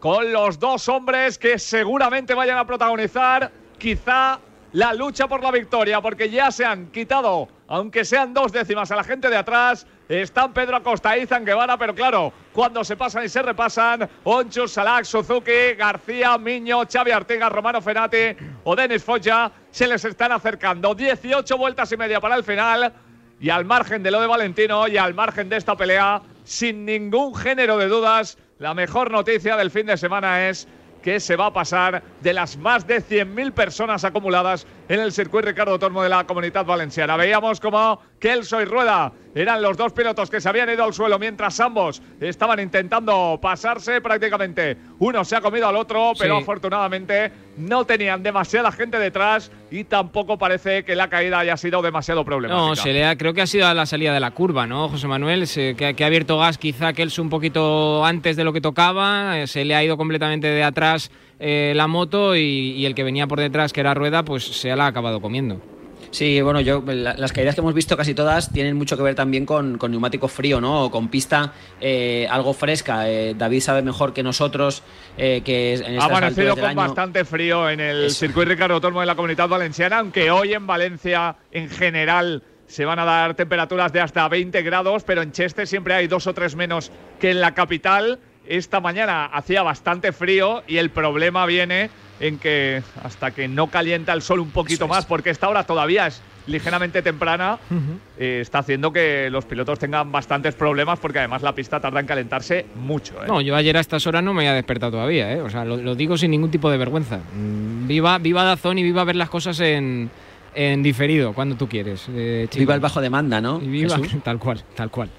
con 0.00 0.32
los 0.32 0.58
dos 0.58 0.88
hombres 0.88 1.38
que 1.38 1.60
seguramente 1.60 2.34
vayan 2.34 2.58
a 2.58 2.66
protagonizar 2.66 3.52
quizá 3.78 4.40
la 4.72 4.92
lucha 4.92 5.28
por 5.28 5.42
la 5.42 5.52
victoria, 5.52 6.00
porque 6.00 6.30
ya 6.30 6.50
se 6.50 6.64
han 6.64 6.88
quitado, 6.88 7.48
aunque 7.68 8.04
sean 8.04 8.34
dos 8.34 8.50
décimas 8.50 8.90
a 8.90 8.96
la 8.96 9.04
gente 9.04 9.30
de 9.30 9.36
atrás, 9.36 9.86
están 10.08 10.52
Pedro 10.52 10.76
Acosta 10.76 11.16
Izan 11.16 11.44
Guevara, 11.44 11.76
pero 11.76 11.94
claro, 11.94 12.32
cuando 12.52 12.84
se 12.84 12.96
pasan 12.96 13.24
y 13.24 13.28
se 13.28 13.42
repasan, 13.42 14.08
Onchu, 14.24 14.68
Salak, 14.68 15.04
Suzuki, 15.04 15.74
García, 15.76 16.38
Miño, 16.38 16.82
Xavi 16.90 17.10
Artigas, 17.10 17.50
Romano 17.50 17.82
Fenati 17.82 18.36
o 18.64 18.76
Denis 18.76 19.02
Foggia 19.02 19.50
se 19.70 19.86
les 19.86 20.04
están 20.04 20.32
acercando. 20.32 20.94
18 20.94 21.58
vueltas 21.58 21.90
y 21.92 21.96
media 21.96 22.20
para 22.20 22.36
el 22.36 22.44
final. 22.44 22.92
Y 23.38 23.50
al 23.50 23.64
margen 23.66 24.02
de 24.02 24.10
lo 24.10 24.20
de 24.20 24.26
Valentino 24.26 24.88
y 24.88 24.96
al 24.96 25.12
margen 25.12 25.48
de 25.48 25.56
esta 25.56 25.76
pelea, 25.76 26.22
sin 26.44 26.86
ningún 26.86 27.34
género 27.34 27.76
de 27.76 27.88
dudas, 27.88 28.38
la 28.58 28.72
mejor 28.72 29.10
noticia 29.10 29.56
del 29.56 29.70
fin 29.70 29.86
de 29.86 29.98
semana 29.98 30.48
es 30.48 30.66
que 31.02 31.20
se 31.20 31.36
va 31.36 31.46
a 31.46 31.52
pasar 31.52 32.02
de 32.20 32.32
las 32.32 32.56
más 32.56 32.86
de 32.86 33.02
100.000 33.02 33.52
personas 33.52 34.04
acumuladas 34.04 34.66
en 34.88 35.00
el 35.00 35.12
circuito 35.12 35.46
Ricardo 35.48 35.78
Tormo 35.78 36.02
de 36.02 36.08
la 36.08 36.24
Comunidad 36.24 36.64
Valenciana. 36.64 37.16
Veíamos 37.16 37.60
como 37.60 38.00
Kelso 38.18 38.60
y 38.60 38.64
Rueda 38.64 39.12
eran 39.34 39.60
los 39.60 39.76
dos 39.76 39.92
pilotos 39.92 40.30
que 40.30 40.40
se 40.40 40.48
habían 40.48 40.70
ido 40.70 40.84
al 40.84 40.94
suelo 40.94 41.18
mientras 41.18 41.60
ambos 41.60 42.00
estaban 42.20 42.58
intentando 42.60 43.38
pasarse 43.42 44.00
prácticamente. 44.00 44.76
Uno 44.98 45.24
se 45.24 45.36
ha 45.36 45.40
comido 45.40 45.68
al 45.68 45.76
otro, 45.76 46.12
pero 46.18 46.36
Sí. 46.36 46.42
afortunadamente 46.42 47.32
no 47.58 47.84
tenían 47.84 48.22
demasiada 48.22 48.72
gente 48.72 48.98
detrás 48.98 49.50
y 49.70 49.84
tampoco 49.84 50.38
parece 50.38 50.84
que 50.84 50.94
la 50.94 51.08
caída 51.10 51.38
haya 51.40 51.56
sido 51.56 51.82
demasiado 51.82 52.24
problemática. 52.24 52.66
No, 52.68 52.76
se 52.76 52.92
le 52.92 53.04
ha- 53.04 53.16
creo 53.16 53.34
que 53.34 53.42
ha 53.42 53.46
sido 53.46 53.66
a 53.66 53.74
la 53.74 53.84
salida 53.86 54.14
de 54.14 54.20
la 54.20 54.30
curva, 54.30 54.66
¿no, 54.66 54.88
José 54.88 55.06
Manuel? 55.06 55.46
Se- 55.46 55.74
que, 55.76 55.94
que 55.94 56.04
ha 56.04 56.06
abierto 56.06 56.38
gas 56.38 56.56
quizá 56.58 56.92
Kelso 56.92 57.20
un 57.22 57.28
poquito 57.30 58.04
antes 58.04 58.36
de 58.36 58.44
lo 58.44 58.52
que 58.52 58.60
tocaba, 58.60 59.38
eh, 59.40 59.46
se 59.46 59.64
le 59.64 59.74
ha 59.74 59.82
ido 59.84 59.96
completamente 59.96 60.46
de 60.48 60.62
atrás 60.64 61.10
eh, 61.38 61.72
la 61.76 61.86
moto 61.86 62.36
y, 62.36 62.40
y 62.40 62.86
el 62.86 62.94
que 62.94 63.04
venía 63.04 63.26
por 63.26 63.40
detrás, 63.40 63.72
que 63.72 63.80
era 63.80 63.94
Rueda, 63.94 64.24
pues 64.24 64.44
se 64.44 64.74
la 64.74 64.84
ha 64.84 64.88
acabado 64.88 65.20
comiendo. 65.20 65.60
Sí, 66.10 66.40
bueno, 66.40 66.60
yo 66.60 66.82
las 66.86 67.32
caídas 67.32 67.54
que 67.54 67.60
hemos 67.60 67.74
visto 67.74 67.96
casi 67.96 68.14
todas 68.14 68.50
tienen 68.52 68.76
mucho 68.76 68.96
que 68.96 69.02
ver 69.02 69.14
también 69.14 69.44
con, 69.44 69.78
neumático 69.78 70.28
frío, 70.28 70.60
¿no? 70.60 70.84
O 70.84 70.90
con 70.90 71.08
pista 71.08 71.52
eh, 71.80 72.26
algo 72.30 72.54
fresca. 72.54 73.08
Eh, 73.08 73.34
David 73.36 73.60
sabe 73.60 73.82
mejor 73.82 74.12
que 74.12 74.22
nosotros 74.22 74.82
eh, 75.18 75.42
que 75.44 75.74
en 75.74 76.00
ha 76.00 76.04
amanecido 76.04 76.56
con 76.56 76.74
bastante 76.74 77.24
frío 77.24 77.68
en 77.68 77.80
el 77.80 78.10
circuito 78.10 78.50
Ricardo 78.50 78.80
Tormo 78.80 79.00
de 79.00 79.06
la 79.06 79.14
Comunidad 79.14 79.48
Valenciana, 79.48 79.98
aunque 79.98 80.30
hoy 80.30 80.54
en 80.54 80.66
Valencia 80.66 81.36
en 81.52 81.68
general 81.68 82.42
se 82.66 82.84
van 82.84 82.98
a 82.98 83.04
dar 83.04 83.34
temperaturas 83.34 83.92
de 83.92 84.00
hasta 84.00 84.28
20 84.28 84.62
grados, 84.62 85.04
pero 85.04 85.22
en 85.22 85.32
Cheste 85.32 85.66
siempre 85.66 85.94
hay 85.94 86.06
dos 86.06 86.26
o 86.26 86.34
tres 86.34 86.56
menos 86.56 86.90
que 87.20 87.30
en 87.30 87.40
la 87.40 87.54
capital. 87.54 88.18
Esta 88.48 88.80
mañana 88.80 89.26
hacía 89.26 89.62
bastante 89.62 90.12
frío 90.12 90.62
y 90.66 90.78
el 90.78 90.90
problema 90.90 91.46
viene 91.46 91.90
en 92.20 92.38
que 92.38 92.82
hasta 93.02 93.30
que 93.30 93.48
no 93.48 93.68
calienta 93.68 94.12
el 94.12 94.22
sol 94.22 94.40
un 94.40 94.50
poquito 94.50 94.88
más, 94.88 95.04
porque 95.04 95.30
esta 95.30 95.48
hora 95.48 95.64
todavía 95.64 96.06
es 96.06 96.22
ligeramente 96.46 97.02
temprana, 97.02 97.58
eh, 98.18 98.38
está 98.40 98.60
haciendo 98.60 98.92
que 98.92 99.28
los 99.30 99.44
pilotos 99.44 99.78
tengan 99.78 100.10
bastantes 100.12 100.54
problemas 100.54 100.98
porque 100.98 101.18
además 101.18 101.42
la 101.42 101.54
pista 101.54 101.80
tarda 101.80 102.00
en 102.00 102.06
calentarse 102.06 102.66
mucho. 102.76 103.14
¿eh? 103.22 103.26
No, 103.26 103.40
yo 103.40 103.56
ayer 103.56 103.76
a 103.76 103.80
estas 103.80 104.06
horas 104.06 104.22
no 104.22 104.32
me 104.32 104.42
había 104.42 104.54
despertado 104.54 104.92
todavía, 104.92 105.32
¿eh? 105.32 105.40
o 105.40 105.50
sea, 105.50 105.64
lo, 105.64 105.94
digo 105.94 106.16
sin 106.16 106.30
ningún 106.30 106.50
tipo 106.50 106.70
de 106.70 106.78
vergüenza. 106.78 107.18
Mm, 107.34 107.88
viva, 107.88 108.18
viva 108.18 108.44
Dazón 108.44 108.78
y 108.78 108.82
viva 108.82 109.04
ver 109.04 109.16
las 109.16 109.28
cosas 109.28 109.58
en, 109.60 110.08
en 110.56 110.82
diferido, 110.82 111.34
cuando 111.34 111.54
tú 111.54 111.68
quieres. 111.68 112.06
Eh, 112.08 112.48
viva 112.56 112.74
el 112.74 112.80
bajo 112.80 113.00
demanda, 113.00 113.40
¿no? 113.40 113.58
viva, 113.58 114.00
tal 114.24 114.38
cual, 114.38 114.64
tal 114.74 114.90
cual. 114.90 115.10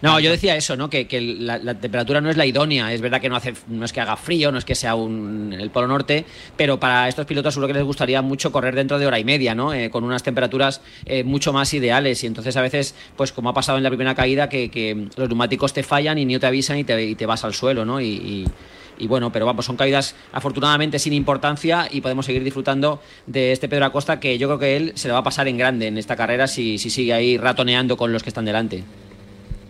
no, 0.00 0.18
yo 0.18 0.30
decía 0.30 0.56
eso, 0.56 0.76
¿no? 0.76 0.88
Que, 0.88 1.06
la, 1.38 1.74
temperatura 1.74 2.20
no 2.20 2.30
es 2.30 2.36
la 2.36 2.46
idónea. 2.46 2.92
Es 2.92 3.00
verdad 3.00 3.20
que 3.20 3.28
no, 3.28 3.36
hace, 3.36 3.52
no 3.68 3.84
es 3.84 3.92
que 3.92 4.00
haga 4.00 4.16
frío, 4.16 4.50
no 4.50 4.58
es 4.58 4.64
que 4.64 4.74
sea 4.74 4.94
un, 4.94 5.52
el 5.52 5.70
Polo 5.70 5.88
Norte, 5.88 6.24
pero 6.56 6.80
para 6.80 7.06
estos 7.06 7.26
pilotos 7.26 7.52
seguro 7.52 7.68
que 7.68 7.74
les 7.74 7.84
gustaría 7.84 8.22
mucho 8.22 8.50
correr 8.50 8.74
dentro 8.74 8.98
de 8.98 9.06
hora 9.06 9.18
y 9.18 9.24
media, 9.24 9.54
¿no? 9.54 9.74
Eh, 9.74 9.90
con 9.90 10.04
unas 10.04 10.22
temperaturas 10.22 10.80
eh, 11.04 11.22
mucho 11.22 11.52
más 11.52 11.72
ideales. 11.74 12.24
Y 12.24 12.26
entonces 12.26 12.56
a 12.56 12.62
veces, 12.62 12.94
pues 13.16 13.30
como 13.32 13.50
ha 13.50 13.54
pasado 13.54 13.76
en 13.76 13.84
la 13.84 13.90
primera 13.90 14.14
caída, 14.14 14.48
que, 14.48 15.06
los 15.16 15.28
neumáticos 15.28 15.72
te 15.74 15.82
fallan 15.82 16.18
y 16.18 16.24
ni 16.24 16.38
te 16.38 16.46
avisan 16.46 16.78
y 16.78 16.84
te, 16.84 17.04
y 17.04 17.14
te 17.14 17.26
vas 17.26 17.44
al 17.44 17.52
suelo, 17.52 17.84
¿no? 17.84 18.00
y 18.00 18.12
y 18.12 18.46
bueno, 19.06 19.32
pero 19.32 19.46
vamos, 19.46 19.64
son 19.64 19.76
caídas 19.76 20.14
afortunadamente 20.32 20.98
sin 20.98 21.12
importancia 21.12 21.88
y 21.90 22.00
podemos 22.00 22.26
seguir 22.26 22.44
disfrutando 22.44 23.00
de 23.26 23.52
este 23.52 23.68
Pedro 23.68 23.86
Acosta 23.86 24.20
que 24.20 24.38
yo 24.38 24.48
creo 24.48 24.58
que 24.58 24.76
él 24.76 24.92
se 24.94 25.08
le 25.08 25.14
va 25.14 25.20
a 25.20 25.24
pasar 25.24 25.48
en 25.48 25.56
grande 25.56 25.88
en 25.88 25.98
esta 25.98 26.16
carrera 26.16 26.46
si, 26.46 26.78
si 26.78 26.90
sigue 26.90 27.12
ahí 27.12 27.38
ratoneando 27.38 27.96
con 27.96 28.12
los 28.12 28.22
que 28.22 28.30
están 28.30 28.44
delante. 28.44 28.84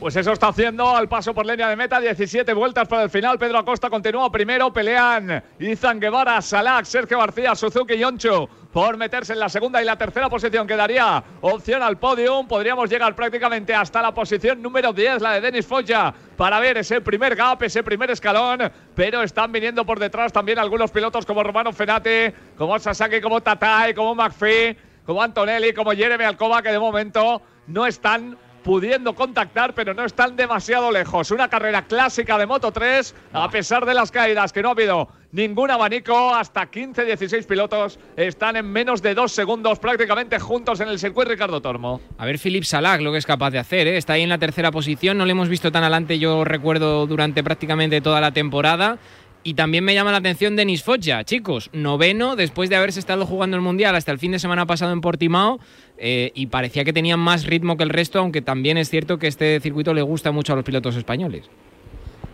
Pues 0.02 0.16
eso 0.16 0.32
está 0.32 0.48
haciendo 0.48 0.96
al 0.96 1.08
paso 1.08 1.32
por 1.32 1.46
línea 1.46 1.68
de 1.68 1.76
meta, 1.76 2.00
17 2.00 2.52
vueltas 2.54 2.88
para 2.88 3.04
el 3.04 3.10
final. 3.10 3.38
Pedro 3.38 3.58
Acosta 3.58 3.88
continúa 3.88 4.32
primero, 4.32 4.72
pelean 4.72 5.44
Izan 5.60 6.00
Guevara, 6.00 6.42
Salak, 6.42 6.86
Sergio 6.86 7.18
García, 7.18 7.54
Suzuki 7.54 7.94
y 7.94 8.02
Oncho 8.02 8.48
por 8.72 8.96
meterse 8.96 9.34
en 9.34 9.38
la 9.38 9.48
segunda 9.48 9.82
y 9.82 9.84
la 9.84 9.96
tercera 9.96 10.28
posición 10.30 10.66
que 10.66 10.76
daría 10.76 11.22
opción 11.42 11.82
al 11.82 11.98
podium. 11.98 12.48
Podríamos 12.48 12.88
llegar 12.88 13.14
prácticamente 13.14 13.74
hasta 13.74 14.00
la 14.00 14.14
posición 14.14 14.62
número 14.62 14.92
10, 14.92 15.20
la 15.20 15.32
de 15.32 15.40
Denis 15.42 15.66
Foya, 15.66 16.12
para 16.36 16.58
ver 16.58 16.78
ese 16.78 17.00
primer 17.00 17.36
gap, 17.36 17.62
ese 17.62 17.82
primer 17.82 18.10
escalón. 18.10 18.72
Pero 18.94 19.22
están 19.22 19.52
viniendo 19.52 19.84
por 19.84 19.98
detrás 19.98 20.32
también 20.32 20.58
algunos 20.58 20.90
pilotos 20.90 21.26
como 21.26 21.42
Romano 21.42 21.72
Fenate, 21.72 22.34
como 22.56 22.78
Sasaki, 22.78 23.20
como 23.20 23.42
Tatai, 23.42 23.94
como 23.94 24.14
McPhee, 24.14 24.76
como 25.04 25.22
Antonelli, 25.22 25.74
como 25.74 25.92
Jeremy 25.92 26.24
Alcoba, 26.24 26.62
que 26.62 26.72
de 26.72 26.78
momento 26.78 27.42
no 27.66 27.86
están 27.86 28.38
pudiendo 28.62 29.14
contactar, 29.14 29.74
pero 29.74 29.94
no 29.94 30.04
están 30.04 30.36
demasiado 30.36 30.90
lejos. 30.90 31.30
Una 31.30 31.48
carrera 31.48 31.86
clásica 31.86 32.38
de 32.38 32.46
Moto 32.46 32.72
3, 32.72 33.14
a 33.32 33.50
pesar 33.50 33.84
de 33.86 33.94
las 33.94 34.10
caídas, 34.10 34.52
que 34.52 34.62
no 34.62 34.68
ha 34.68 34.72
habido 34.72 35.08
ningún 35.32 35.70
abanico, 35.70 36.34
hasta 36.34 36.66
15, 36.66 37.04
16 37.04 37.46
pilotos 37.46 37.98
están 38.16 38.56
en 38.56 38.70
menos 38.70 39.02
de 39.02 39.14
dos 39.14 39.32
segundos 39.32 39.78
prácticamente 39.78 40.38
juntos 40.38 40.80
en 40.80 40.88
el 40.88 40.98
circuito 40.98 41.30
Ricardo 41.30 41.60
Tormo. 41.60 42.00
A 42.18 42.26
ver 42.26 42.38
Philip 42.38 42.64
Salag 42.64 43.00
lo 43.00 43.12
que 43.12 43.18
es 43.18 43.26
capaz 43.26 43.50
de 43.50 43.58
hacer, 43.58 43.86
¿eh? 43.86 43.96
está 43.96 44.12
ahí 44.14 44.22
en 44.22 44.28
la 44.28 44.38
tercera 44.38 44.70
posición, 44.70 45.16
no 45.16 45.24
le 45.24 45.32
hemos 45.32 45.48
visto 45.48 45.72
tan 45.72 45.82
adelante, 45.82 46.18
yo 46.18 46.44
recuerdo 46.44 47.06
durante 47.06 47.42
prácticamente 47.42 48.00
toda 48.00 48.20
la 48.20 48.32
temporada. 48.32 48.98
Y 49.44 49.54
también 49.54 49.84
me 49.84 49.94
llama 49.94 50.12
la 50.12 50.18
atención 50.18 50.54
Denis 50.54 50.84
Foggia, 50.84 51.24
chicos, 51.24 51.68
noveno 51.72 52.36
después 52.36 52.70
de 52.70 52.76
haberse 52.76 53.00
estado 53.00 53.26
jugando 53.26 53.56
el 53.56 53.62
Mundial 53.62 53.96
hasta 53.96 54.12
el 54.12 54.18
fin 54.18 54.30
de 54.30 54.38
semana 54.38 54.66
pasado 54.66 54.92
en 54.92 55.00
Portimao 55.00 55.58
eh, 55.98 56.30
y 56.34 56.46
parecía 56.46 56.84
que 56.84 56.92
tenía 56.92 57.16
más 57.16 57.44
ritmo 57.44 57.76
que 57.76 57.82
el 57.82 57.90
resto, 57.90 58.20
aunque 58.20 58.40
también 58.40 58.78
es 58.78 58.88
cierto 58.88 59.18
que 59.18 59.26
este 59.26 59.58
circuito 59.58 59.94
le 59.94 60.02
gusta 60.02 60.30
mucho 60.30 60.52
a 60.52 60.56
los 60.56 60.64
pilotos 60.64 60.94
españoles. 60.94 61.50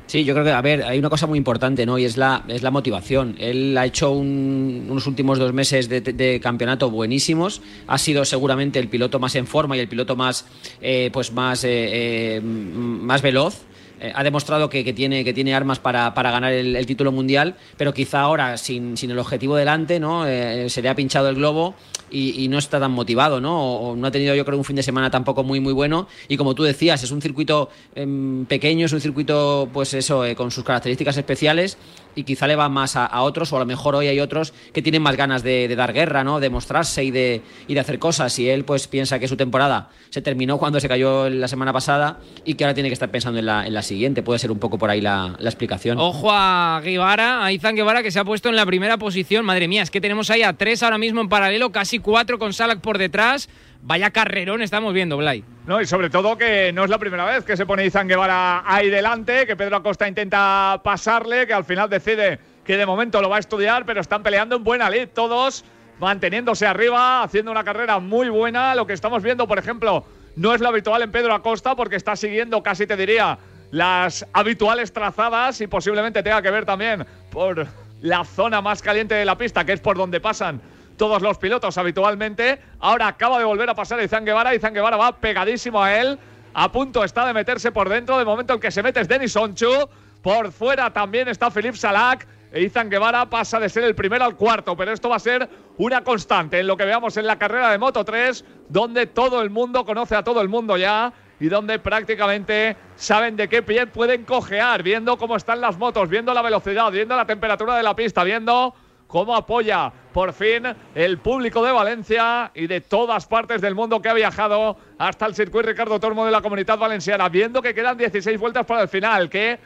Sí, 0.08 0.24
yo 0.24 0.32
creo 0.32 0.44
que, 0.44 0.52
a 0.52 0.62
ver, 0.62 0.84
hay 0.84 0.98
una 0.98 1.10
cosa 1.10 1.26
muy 1.26 1.36
importante, 1.36 1.84
¿no? 1.84 1.98
Y 1.98 2.06
es 2.06 2.16
la, 2.16 2.42
es 2.48 2.62
la 2.62 2.70
motivación. 2.70 3.36
Él 3.38 3.76
ha 3.76 3.84
hecho 3.84 4.10
unos 4.10 5.06
últimos 5.06 5.38
dos 5.38 5.52
meses 5.52 5.90
de, 5.90 6.40
campeonato 6.42 6.90
buenísimos. 6.90 7.60
Ha 7.86 7.98
sido 7.98 8.24
seguramente 8.24 8.78
el 8.78 8.88
piloto 8.88 9.18
más 9.18 9.34
en 9.34 9.46
forma 9.46 9.76
y 9.76 9.80
el 9.80 9.88
piloto 9.88 10.16
más, 10.16 10.46
eh, 10.80 11.10
pues 11.12 11.30
más, 11.32 11.62
eh, 11.64 12.40
más 12.42 13.20
veloz. 13.20 13.67
Eh, 14.00 14.12
ha 14.14 14.22
demostrado 14.22 14.68
que, 14.68 14.92
tiene, 14.92 15.24
que 15.24 15.32
tiene 15.32 15.54
armas 15.54 15.78
para, 15.78 16.10
ganar 16.10 16.52
el, 16.52 16.86
título 16.86 17.12
mundial, 17.12 17.56
pero 17.76 17.92
quizá 17.92 18.20
ahora, 18.20 18.56
sin, 18.56 18.96
sin 18.96 19.10
el 19.10 19.18
objetivo 19.18 19.56
delante, 19.56 20.00
¿no? 20.00 20.26
Eh, 20.26 20.68
se 20.68 20.82
le 20.82 20.88
ha 20.88 20.94
pinchado 20.94 21.28
el 21.28 21.36
globo 21.36 21.74
y, 22.10 22.48
no 22.48 22.58
está 22.58 22.80
tan 22.80 22.92
motivado, 22.92 23.40
¿no? 23.40 23.76
O, 23.76 23.96
no 23.96 24.06
ha 24.06 24.10
tenido, 24.10 24.34
yo 24.34 24.44
creo, 24.44 24.58
un 24.58 24.64
fin 24.64 24.76
de 24.76 24.82
semana 24.82 25.10
tampoco 25.10 25.44
muy, 25.44 25.60
muy 25.60 25.72
bueno. 25.72 26.08
Y 26.28 26.36
como 26.36 26.54
tú 26.54 26.62
decías, 26.62 27.02
es 27.02 27.10
un 27.10 27.20
circuito 27.20 27.70
em, 27.94 28.46
pequeño, 28.46 28.86
es 28.86 28.92
un 28.92 29.00
circuito, 29.00 29.68
pues 29.72 29.94
eso, 29.94 30.24
eh, 30.24 30.34
con 30.34 30.50
sus 30.50 30.64
características 30.64 31.16
especiales 31.16 31.78
y 32.14 32.24
quizá 32.24 32.46
le 32.46 32.56
va 32.56 32.68
más 32.68 32.96
a, 32.96 33.22
otros, 33.22 33.52
o 33.52 33.56
a 33.56 33.60
lo 33.60 33.66
mejor 33.66 33.94
hoy 33.94 34.08
hay 34.08 34.18
otros 34.18 34.52
que 34.72 34.82
tienen 34.82 35.02
más 35.02 35.16
ganas 35.16 35.42
de, 35.42 35.68
dar 35.76 35.92
guerra, 35.92 36.24
¿no? 36.24 36.40
De 36.40 36.50
mostrarse 36.50 37.04
y 37.04 37.10
de, 37.10 37.42
y 37.68 37.74
de 37.74 37.80
hacer 37.80 37.98
cosas. 37.98 38.36
Y 38.38 38.48
él, 38.48 38.64
pues, 38.64 38.88
piensa 38.88 39.18
que 39.18 39.28
su 39.28 39.36
temporada 39.36 39.90
se 40.10 40.20
terminó 40.20 40.58
cuando 40.58 40.80
se 40.80 40.88
cayó 40.88 41.28
la 41.30 41.46
semana 41.46 41.72
pasada 41.72 42.18
y 42.44 42.54
que 42.54 42.64
ahora 42.64 42.74
tiene 42.74 42.88
que 42.88 42.94
estar 42.94 43.10
pensando 43.10 43.38
en 43.38 43.46
la, 43.46 43.66
en 43.66 43.74
la 43.74 43.82
siguiente. 43.88 44.22
Puede 44.22 44.38
ser 44.38 44.52
un 44.52 44.58
poco 44.58 44.78
por 44.78 44.90
ahí 44.90 45.00
la, 45.00 45.34
la 45.38 45.48
explicación. 45.48 45.98
Ojo 45.98 46.30
a 46.30 46.80
Guevara, 46.84 47.44
a 47.44 47.50
Izan 47.50 47.74
Guevara, 47.74 48.02
que 48.02 48.10
se 48.10 48.20
ha 48.20 48.24
puesto 48.24 48.48
en 48.48 48.54
la 48.56 48.64
primera 48.64 48.98
posición. 48.98 49.44
Madre 49.44 49.66
mía, 49.66 49.82
es 49.82 49.90
que 49.90 50.00
tenemos 50.00 50.30
ahí 50.30 50.42
a 50.42 50.52
tres 50.52 50.82
ahora 50.82 50.98
mismo 50.98 51.20
en 51.20 51.28
paralelo, 51.28 51.72
casi 51.72 51.98
cuatro 51.98 52.38
con 52.38 52.52
Salak 52.52 52.80
por 52.80 52.98
detrás. 52.98 53.48
Vaya 53.80 54.10
carrerón 54.10 54.60
estamos 54.62 54.92
viendo, 54.92 55.16
Blay. 55.16 55.44
No, 55.66 55.80
y 55.80 55.86
sobre 55.86 56.10
todo 56.10 56.36
que 56.36 56.72
no 56.72 56.84
es 56.84 56.90
la 56.90 56.98
primera 56.98 57.24
vez 57.24 57.44
que 57.44 57.56
se 57.56 57.64
pone 57.64 57.86
Izan 57.86 58.08
Guevara 58.08 58.62
ahí 58.66 58.90
delante, 58.90 59.46
que 59.46 59.56
Pedro 59.56 59.76
Acosta 59.76 60.08
intenta 60.08 60.80
pasarle, 60.82 61.46
que 61.46 61.54
al 61.54 61.64
final 61.64 61.88
decide 61.88 62.38
que 62.64 62.76
de 62.76 62.84
momento 62.84 63.22
lo 63.22 63.30
va 63.30 63.36
a 63.36 63.40
estudiar, 63.40 63.86
pero 63.86 64.00
están 64.00 64.22
peleando 64.22 64.56
en 64.56 64.64
buena 64.64 64.90
lid 64.90 65.08
todos, 65.14 65.64
manteniéndose 66.00 66.66
arriba, 66.66 67.22
haciendo 67.22 67.50
una 67.50 67.64
carrera 67.64 67.98
muy 67.98 68.28
buena. 68.28 68.74
Lo 68.74 68.86
que 68.86 68.92
estamos 68.92 69.22
viendo, 69.22 69.46
por 69.46 69.58
ejemplo, 69.58 70.04
no 70.36 70.54
es 70.54 70.60
lo 70.60 70.68
habitual 70.68 71.02
en 71.02 71.10
Pedro 71.10 71.32
Acosta, 71.32 71.74
porque 71.76 71.96
está 71.96 72.14
siguiendo, 72.16 72.62
casi 72.62 72.86
te 72.86 72.96
diría, 72.96 73.38
las 73.70 74.26
habituales 74.32 74.92
trazadas 74.92 75.60
y 75.60 75.66
posiblemente 75.66 76.22
tenga 76.22 76.42
que 76.42 76.50
ver 76.50 76.64
también 76.64 77.06
por 77.30 77.66
la 78.00 78.24
zona 78.24 78.60
más 78.60 78.82
caliente 78.82 79.14
de 79.14 79.24
la 79.24 79.36
pista, 79.36 79.64
que 79.64 79.72
es 79.72 79.80
por 79.80 79.96
donde 79.96 80.20
pasan 80.20 80.60
todos 80.96 81.22
los 81.22 81.38
pilotos 81.38 81.78
habitualmente. 81.78 82.60
Ahora 82.80 83.08
acaba 83.08 83.38
de 83.38 83.44
volver 83.44 83.70
a 83.70 83.74
pasar 83.74 84.02
Izan 84.02 84.24
Guevara. 84.24 84.54
Izan 84.54 84.74
Guevara 84.74 84.96
va 84.96 85.12
pegadísimo 85.12 85.82
a 85.82 85.96
él. 85.96 86.18
A 86.54 86.72
punto 86.72 87.04
está 87.04 87.26
de 87.26 87.32
meterse 87.32 87.70
por 87.72 87.88
dentro. 87.88 88.18
De 88.18 88.24
momento 88.24 88.54
el 88.54 88.60
que 88.60 88.70
se 88.70 88.82
mete 88.82 89.00
es 89.00 89.08
Denis 89.08 89.36
Onchu. 89.36 89.88
Por 90.22 90.50
fuera 90.50 90.92
también 90.92 91.28
está 91.28 91.50
Philip 91.50 91.74
Salak. 91.74 92.26
E 92.50 92.62
Izan 92.62 92.88
Guevara 92.88 93.28
pasa 93.28 93.60
de 93.60 93.68
ser 93.68 93.84
el 93.84 93.94
primero 93.94 94.24
al 94.24 94.34
cuarto, 94.34 94.74
pero 94.74 94.92
esto 94.92 95.10
va 95.10 95.16
a 95.16 95.20
ser 95.20 95.48
una 95.76 96.02
constante 96.02 96.58
en 96.58 96.66
lo 96.66 96.78
que 96.78 96.84
veamos 96.84 97.16
en 97.18 97.26
la 97.26 97.38
carrera 97.38 97.70
de 97.70 97.76
Moto 97.76 98.04
3, 98.04 98.42
donde 98.70 99.06
todo 99.06 99.42
el 99.42 99.50
mundo 99.50 99.84
conoce 99.84 100.16
a 100.16 100.24
todo 100.24 100.40
el 100.40 100.48
mundo 100.48 100.78
ya 100.78 101.12
y 101.40 101.48
donde 101.48 101.78
prácticamente 101.78 102.76
saben 102.96 103.36
de 103.36 103.48
qué 103.48 103.62
pie 103.62 103.86
pueden 103.86 104.24
cojear, 104.24 104.82
viendo 104.82 105.16
cómo 105.16 105.36
están 105.36 105.60
las 105.60 105.78
motos, 105.78 106.08
viendo 106.08 106.34
la 106.34 106.42
velocidad, 106.42 106.90
viendo 106.90 107.16
la 107.16 107.26
temperatura 107.26 107.76
de 107.76 107.82
la 107.82 107.94
pista, 107.94 108.24
viendo 108.24 108.74
cómo 109.06 109.34
apoya 109.34 109.90
por 110.12 110.32
fin 110.32 110.64
el 110.94 111.18
público 111.18 111.64
de 111.64 111.72
Valencia 111.72 112.50
y 112.54 112.66
de 112.66 112.80
todas 112.80 113.26
partes 113.26 113.60
del 113.60 113.74
mundo 113.74 114.02
que 114.02 114.08
ha 114.08 114.14
viajado 114.14 114.76
hasta 114.98 115.26
el 115.26 115.34
circuito 115.34 115.68
Ricardo 115.68 115.98
Tormo 115.98 116.26
de 116.26 116.32
la 116.32 116.42
Comunidad 116.42 116.78
Valenciana, 116.78 117.28
viendo 117.28 117.62
que 117.62 117.74
quedan 117.74 117.96
16 117.96 118.38
vueltas 118.38 118.66
para 118.66 118.82
el 118.82 118.88
final, 118.88 119.30
que 119.30 119.58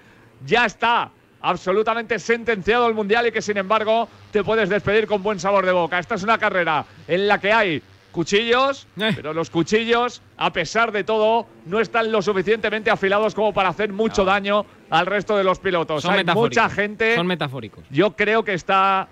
ya 0.44 0.66
está 0.66 1.10
absolutamente 1.40 2.18
sentenciado 2.18 2.86
el 2.86 2.94
Mundial 2.94 3.26
y 3.26 3.32
que 3.32 3.42
sin 3.42 3.56
embargo 3.56 4.08
te 4.30 4.44
puedes 4.44 4.68
despedir 4.68 5.06
con 5.06 5.22
buen 5.22 5.40
sabor 5.40 5.66
de 5.66 5.72
boca. 5.72 5.98
Esta 5.98 6.14
es 6.14 6.22
una 6.22 6.38
carrera 6.38 6.84
en 7.08 7.26
la 7.26 7.40
que 7.40 7.52
hay 7.52 7.82
cuchillos, 8.12 8.86
eh. 8.96 9.12
pero 9.16 9.32
los 9.32 9.50
cuchillos, 9.50 10.22
a 10.36 10.52
pesar 10.52 10.92
de 10.92 11.02
todo, 11.02 11.46
no 11.66 11.80
están 11.80 12.12
lo 12.12 12.22
suficientemente 12.22 12.90
afilados 12.90 13.34
como 13.34 13.52
para 13.52 13.70
hacer 13.70 13.92
mucho 13.92 14.24
daño 14.24 14.64
al 14.90 15.06
resto 15.06 15.36
de 15.36 15.44
los 15.44 15.58
pilotos. 15.58 16.04
Hay 16.04 16.24
mucha 16.24 16.68
gente. 16.68 17.16
Son 17.16 17.26
metafóricos. 17.26 17.84
Yo 17.90 18.14
creo 18.14 18.44
que 18.44 18.54
está 18.54 19.08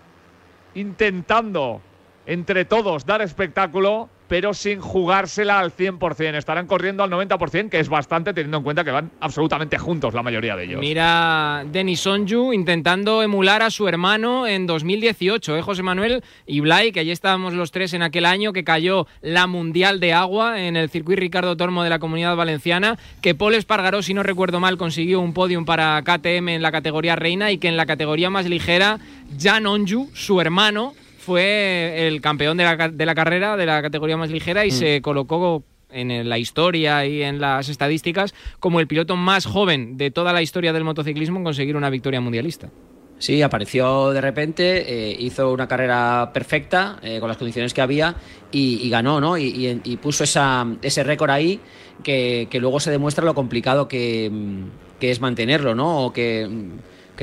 intentando 0.75 1.81
entre 2.27 2.65
todos 2.65 3.05
dar 3.05 3.23
espectáculo 3.23 4.09
pero 4.31 4.55
sin 4.55 4.81
jugársela 4.81 5.59
al 5.59 5.75
100%. 5.75 6.37
Estarán 6.37 6.69
corriendo 6.69 7.03
al 7.03 7.11
90%, 7.11 7.69
que 7.69 7.81
es 7.81 7.89
bastante 7.89 8.33
teniendo 8.33 8.59
en 8.59 8.63
cuenta 8.63 8.85
que 8.85 8.93
van 8.93 9.11
absolutamente 9.19 9.77
juntos 9.77 10.15
la 10.15 10.23
mayoría 10.23 10.55
de 10.55 10.67
ellos. 10.67 10.81
Mira 10.81 11.65
Denis 11.67 11.99
Sonju 11.99 12.53
intentando 12.53 13.25
emular 13.25 13.63
a 13.63 13.71
su 13.71 13.89
hermano 13.89 14.47
en 14.47 14.69
2018, 14.69 15.57
¿eh, 15.57 15.63
José 15.63 15.83
Manuel? 15.83 16.23
Y 16.47 16.61
Blay, 16.61 16.93
que 16.93 17.01
allí 17.01 17.11
estábamos 17.11 17.55
los 17.55 17.73
tres 17.73 17.93
en 17.93 18.03
aquel 18.03 18.25
año 18.25 18.53
que 18.53 18.63
cayó 18.63 19.09
la 19.21 19.49
Mundial 19.49 19.99
de 19.99 20.13
Agua 20.13 20.63
en 20.63 20.77
el 20.77 20.91
circuito 20.91 21.19
Ricardo 21.19 21.57
Tormo 21.57 21.83
de 21.83 21.91
la 21.91 21.99
Comunidad 21.99 22.37
Valenciana, 22.37 23.01
que 23.23 23.35
Paul 23.35 23.57
Espargaró, 23.57 24.01
si 24.01 24.15
no 24.15 24.23
recuerdo 24.23 24.61
mal, 24.61 24.79
consiguió 24.79 25.19
un 25.19 25.35
podium 25.35 25.65
para 25.65 26.01
KTM 26.03 26.51
en 26.51 26.63
la 26.63 26.71
categoría 26.71 27.17
reina 27.17 27.51
y 27.51 27.59
que 27.59 27.67
en 27.67 27.77
la 27.77 27.85
categoría 27.85 28.31
más 28.31 28.47
ligera, 28.47 29.01
Jan 29.41 29.67
Onju, 29.67 30.09
su 30.15 30.41
hermano, 30.41 30.95
fue 31.21 32.07
el 32.09 32.21
campeón 32.21 32.57
de 32.57 32.65
la, 32.65 32.89
de 32.89 33.07
la 33.07 33.15
carrera 33.15 33.57
de 33.57 33.67
la 33.67 33.83
categoría 33.83 34.17
más 34.17 34.31
ligera 34.31 34.65
y 34.65 34.71
mm. 34.71 34.73
se 34.73 35.03
colocó 35.03 35.63
en 35.93 36.29
la 36.29 36.39
historia 36.39 37.05
y 37.05 37.23
en 37.23 37.41
las 37.41 37.69
estadísticas 37.69 38.35
como 38.59 38.81
el 38.81 38.87
piloto 38.87 39.17
más 39.17 39.45
joven 39.45 39.97
de 39.97 40.11
toda 40.11 40.33
la 40.33 40.43
historia 40.43 40.73
del 40.73 40.85
motociclismo 40.85 41.39
en 41.39 41.45
conseguir 41.45 41.77
una 41.77 41.91
victoria 41.91 42.21
mundialista. 42.21 42.71
Sí, 43.19 43.43
apareció 43.43 44.13
de 44.13 44.21
repente, 44.23 45.11
eh, 45.11 45.17
hizo 45.21 45.53
una 45.53 45.69
carrera 45.69 46.31
perfecta 46.33 46.99
eh, 47.03 47.21
con 47.21 47.29
las 47.29 47.37
condiciones 47.37 47.75
que 47.75 47.83
había 47.83 48.15
y, 48.51 48.89
ganó, 48.89 49.21
¿no? 49.21 49.37
Y, 49.37 49.99
puso 50.01 50.25
esa, 50.25 50.67
ese 50.81 51.05
récord 51.05 51.31
ahí 51.31 51.61
que, 52.03 52.49
luego 52.55 52.81
se 52.81 52.91
demuestra 52.91 53.25
lo 53.27 53.35
complicado 53.35 53.89
que, 53.89 54.33
que 54.99 55.11
es 55.11 55.21
mantenerlo, 55.21 55.75
¿no? 55.75 56.07
O 56.07 56.13
que 56.15 56.49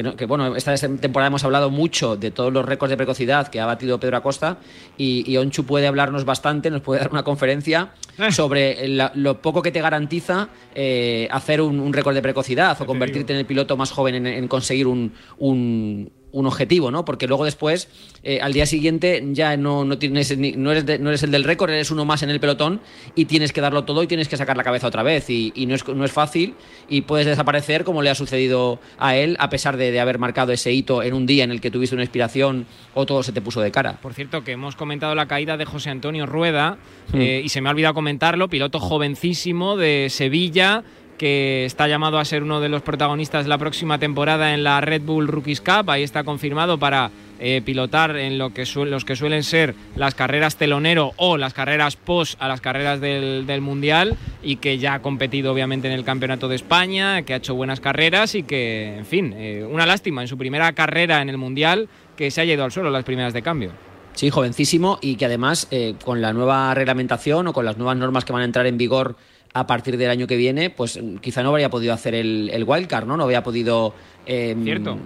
que, 0.04 0.26
bueno, 0.26 0.56
esta 0.56 0.76
temporada 0.76 1.28
hemos 1.28 1.44
hablado 1.44 1.70
mucho 1.70 2.16
de 2.16 2.30
todos 2.30 2.54
los 2.54 2.66
récords 2.66 2.92
de 2.92 2.98
precocidad 2.98 3.48
que 3.48 3.60
ha 3.60 3.66
batido 3.66 4.00
Pedro 4.00 4.18
Acosta 4.18 4.58
y, 4.98 5.36
Onchu 5.38 5.66
puede 5.66 5.88
hablarnos 5.88 6.26
bastante, 6.26 6.70
nos 6.70 6.82
puede 6.82 7.02
dar 7.02 7.12
una 7.12 7.24
conferencia 7.24 7.90
eh. 8.18 8.32
sobre 8.32 8.88
lo 8.88 9.42
poco 9.42 9.62
que 9.62 9.72
te 9.72 9.82
garantiza 9.82 10.50
eh, 10.76 11.28
hacer 11.32 11.62
un, 11.62 11.94
récord 11.94 12.14
de 12.14 12.22
precocidad 12.22 12.80
o 12.80 12.86
convertirte 12.86 13.34
en 13.34 13.40
el 13.40 13.46
piloto 13.46 13.76
más 13.76 13.92
joven 13.92 14.28
en, 14.28 14.48
conseguir 14.48 14.88
un, 14.88 15.14
un 15.40 16.12
objetivo, 16.32 16.92
¿no? 16.92 17.06
Porque 17.06 17.28
luego 17.28 17.46
después, 17.46 17.90
eh, 18.24 18.40
al 18.42 18.54
día 18.54 18.66
siguiente, 18.66 19.24
ya 19.32 19.58
no, 19.58 19.86
no, 19.86 19.98
tienes, 19.98 20.38
no, 20.38 20.72
eres 20.72 21.00
no 21.00 21.10
eres 21.10 21.24
el 21.24 21.32
del 21.32 21.44
récord, 21.44 21.70
eres 21.72 21.92
uno 21.92 22.06
más 22.06 22.24
en 22.24 22.30
el 22.30 22.40
pelotón 22.40 22.82
y 23.16 23.26
tienes 23.26 23.54
que 23.54 23.62
darlo 23.62 23.86
todo 23.86 24.04
y 24.04 24.08
tienes 24.08 24.28
que 24.28 24.38
sacar 24.38 24.58
la 24.58 24.64
cabeza 24.64 24.88
otra 24.88 25.04
vez. 25.04 25.30
Y, 25.30 25.66
no, 25.68 25.76
es, 25.76 25.88
no 25.88 26.06
es 26.06 26.12
fácil 26.12 26.56
y 26.90 27.02
puedes 27.02 27.26
desaparecer 27.26 27.84
como 27.84 28.02
le 28.02 28.10
ha 28.10 28.16
sucedido 28.16 28.80
a 28.98 29.16
él, 29.16 29.38
a 29.40 29.50
pesar 29.50 29.78
de, 29.78 29.98
haber 30.00 30.20
marcado 30.20 30.52
ese 30.52 30.72
hito 30.72 31.02
en 31.02 31.14
un 31.14 31.26
día 31.26 31.44
en 31.44 31.52
el 31.52 31.60
que 31.62 31.72
tuviste 31.72 31.96
una 31.96 32.04
inspiración 32.04 32.68
o 32.94 33.06
todo 33.06 33.24
se 33.24 33.32
te 33.32 33.42
puso 33.42 33.62
de 33.62 33.72
cara. 33.72 34.00
Por 34.02 34.14
cierto, 34.14 34.44
que 34.44 34.52
hemos 34.52 34.76
comentado 34.76 35.16
la 35.16 35.28
caída 35.28 35.58
de 35.58 35.66
José 35.66 35.90
Antonio 35.90 36.26
Rueda 36.26 36.78
mm. 37.14 37.20
eh, 37.20 37.42
y 37.44 37.50
se 37.50 37.62
me 37.62 37.70
ha 37.70 37.72
olvidado 37.72 37.94
comentarlo, 37.94 38.48
piloto 38.48 38.80
jovencísimo 38.80 39.76
de 39.76 40.08
Sevilla 40.10 40.84
que 41.18 41.66
está 41.66 41.88
llamado 41.88 42.20
a 42.20 42.26
ser 42.26 42.44
uno 42.44 42.60
de 42.60 42.70
los 42.70 42.82
protagonistas 42.82 43.46
de 43.46 43.50
la 43.50 43.58
próxima 43.58 44.00
temporada 44.00 44.54
en 44.54 44.64
la 44.64 44.82
Red 44.82 45.02
Bull 45.02 45.28
Rookies 45.28 45.62
Cup. 45.62 45.90
Ahí 45.90 46.04
está 46.04 46.24
confirmado 46.24 46.78
para 46.78 47.12
eh, 47.40 47.62
pilotar 47.64 48.16
en 48.18 48.38
lo 48.38 48.54
que 48.54 48.66
los 48.86 49.06
que 49.06 49.16
suelen 49.16 49.44
ser 49.44 49.76
las 49.96 50.16
carreras 50.16 50.56
telonero 50.56 51.14
o 51.18 51.38
las 51.38 51.54
carreras 51.54 51.96
post 51.96 52.42
a 52.42 52.48
las 52.48 52.62
carreras 52.62 53.02
del, 53.02 53.46
Mundial 53.62 54.16
y 54.44 54.58
que 54.58 54.78
ya 54.78 54.96
ha 54.96 55.02
competido 55.02 55.52
obviamente 55.52 55.88
en 55.88 55.94
el 55.94 56.04
Campeonato 56.04 56.48
de 56.48 56.56
España, 56.56 57.24
que 57.24 57.34
ha 57.34 57.38
hecho 57.38 57.56
buenas 57.56 57.80
carreras 57.80 58.36
y 58.36 58.44
que, 58.44 58.98
en 58.98 59.06
fin, 59.06 59.34
eh, 59.36 59.68
una 59.70 59.86
lástima 59.86 60.22
en 60.22 60.28
su 60.28 60.38
primera 60.38 60.72
carrera 60.74 61.22
en 61.22 61.30
el 61.30 61.38
Mundial 61.38 61.90
que 62.16 62.30
se 62.30 62.42
haya 62.42 62.54
ido 62.54 62.64
al 62.64 62.72
suelo 62.72 62.90
las 62.90 63.04
primeras 63.04 63.34
de 63.34 63.42
cambio. 63.42 63.72
Sí, 64.14 64.32
jovencísimo 64.32 64.98
y 65.00 65.16
que 65.16 65.26
además 65.26 65.68
eh, 65.70 65.94
con 66.04 66.22
la 66.22 66.34
nueva 66.34 66.74
reglamentación 66.74 67.48
o 67.48 67.54
con 67.54 67.66
las 67.66 67.78
nuevas 67.78 67.98
normas 67.98 68.26
que 68.26 68.34
van 68.34 68.42
a 68.42 68.46
entrar 68.46 68.66
en 68.66 68.78
vigor 68.78 69.16
a 69.60 69.66
partir 69.66 69.98
del 69.98 70.10
año 70.10 70.28
que 70.28 70.36
viene, 70.36 70.70
pues 70.70 71.00
quizá 71.22 71.42
no 71.42 71.50
habría 71.50 71.70
podido 71.70 71.94
hacer 71.94 72.14
el, 72.14 72.50
el 72.54 72.64
wildcard, 72.64 73.08
¿no? 73.08 73.18
No 73.18 73.24
habría 73.24 73.44
podido... 73.44 73.94
Em, 74.26 74.64
Cierto. 74.64 74.98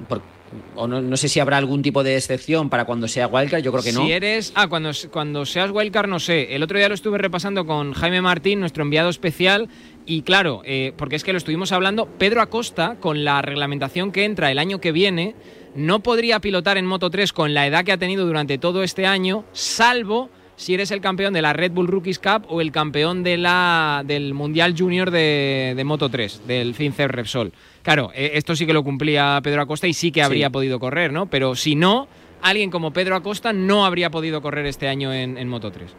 o 0.76 0.88
no, 0.88 1.16
sé 1.16 1.30
si 1.30 1.40
habrá 1.40 1.58
algún 1.58 1.82
tipo 1.82 2.04
de 2.04 2.18
excepción 2.18 2.70
para 2.70 2.86
cuando 2.86 3.08
sea 3.08 3.28
wildcard, 3.28 3.64
yo 3.64 3.72
creo 3.72 3.84
que 3.84 3.94
no. 3.94 4.04
Si 4.04 4.12
eres. 4.12 4.52
Ah, 4.56 4.68
cuando, 4.68 4.92
cuando 5.12 5.46
seas 5.46 5.72
wildcard, 5.72 6.10
no 6.10 6.20
sé. 6.20 6.56
El 6.56 6.64
otro 6.64 6.78
día 6.78 6.90
lo 6.90 6.96
estuve 6.96 7.18
repasando 7.18 7.66
con 7.66 7.94
Jaime 7.94 8.22
Martín, 8.22 8.60
nuestro 8.60 8.84
enviado 8.84 9.10
especial. 9.10 9.70
Y 10.06 10.24
claro, 10.24 10.64
eh, 10.66 10.94
porque 10.98 11.16
es 11.16 11.24
que 11.24 11.32
lo 11.32 11.38
estuvimos 11.38 11.72
hablando, 11.72 12.08
Pedro 12.08 12.42
Acosta, 12.42 12.98
con 13.00 13.24
la 13.24 13.42
reglamentación 13.42 14.12
que 14.12 14.26
entra 14.26 14.52
el 14.52 14.60
año 14.60 14.82
que 14.82 14.92
viene, 14.92 15.36
no 15.76 16.02
podría 16.02 16.42
pilotar 16.42 16.78
en 16.78 16.86
Moto 16.86 17.10
3 17.10 17.32
con 17.32 17.54
la 17.54 17.68
edad 17.68 17.86
que 17.86 17.92
ha 17.92 17.98
tenido 17.98 18.26
durante 18.26 18.58
todo 18.58 18.84
este 18.84 19.06
año, 19.06 19.46
salvo 19.54 20.30
si 20.62 20.76
eres 20.76 20.92
el 20.92 21.02
campeón 21.02 21.34
de 21.34 21.42
la 21.42 21.54
Red 21.54 21.72
Bull 21.72 21.88
Rookies 21.88 22.20
Cup 22.20 22.46
o 22.48 22.62
el 22.62 22.72
campeón 22.72 23.24
de 23.24 23.36
la, 23.36 24.04
del 24.06 24.36
Mundial 24.36 24.76
Junior 24.78 25.10
de, 25.10 25.82
Moto 25.84 26.08
3, 26.08 26.44
del 26.46 26.76
FinCEP 26.76 27.10
Repsol. 27.10 27.52
Claro, 27.82 28.12
eh, 28.14 28.34
esto 28.36 28.56
sí 28.56 28.68
que 28.68 28.74
lo 28.74 28.84
cumplía 28.84 29.40
Pedro 29.44 29.64
Acosta 29.64 29.88
y 29.88 29.94
sí 29.94 30.12
que 30.12 30.22
habría 30.22 30.52
podido 30.52 30.80
correr, 30.80 31.12
¿no? 31.12 31.26
Pero 31.26 31.56
si 31.56 31.74
no, 31.74 32.08
alguien 32.44 32.70
como 32.70 32.94
Pedro 32.94 33.16
Acosta 33.16 33.54
no 33.54 33.88
habría 33.88 34.12
podido 34.12 34.44
correr 34.44 34.68
este 34.68 34.88
año 34.88 35.12
en, 35.12 35.40
en 35.40 35.50
Moto 35.50 35.72
3. 35.72 35.96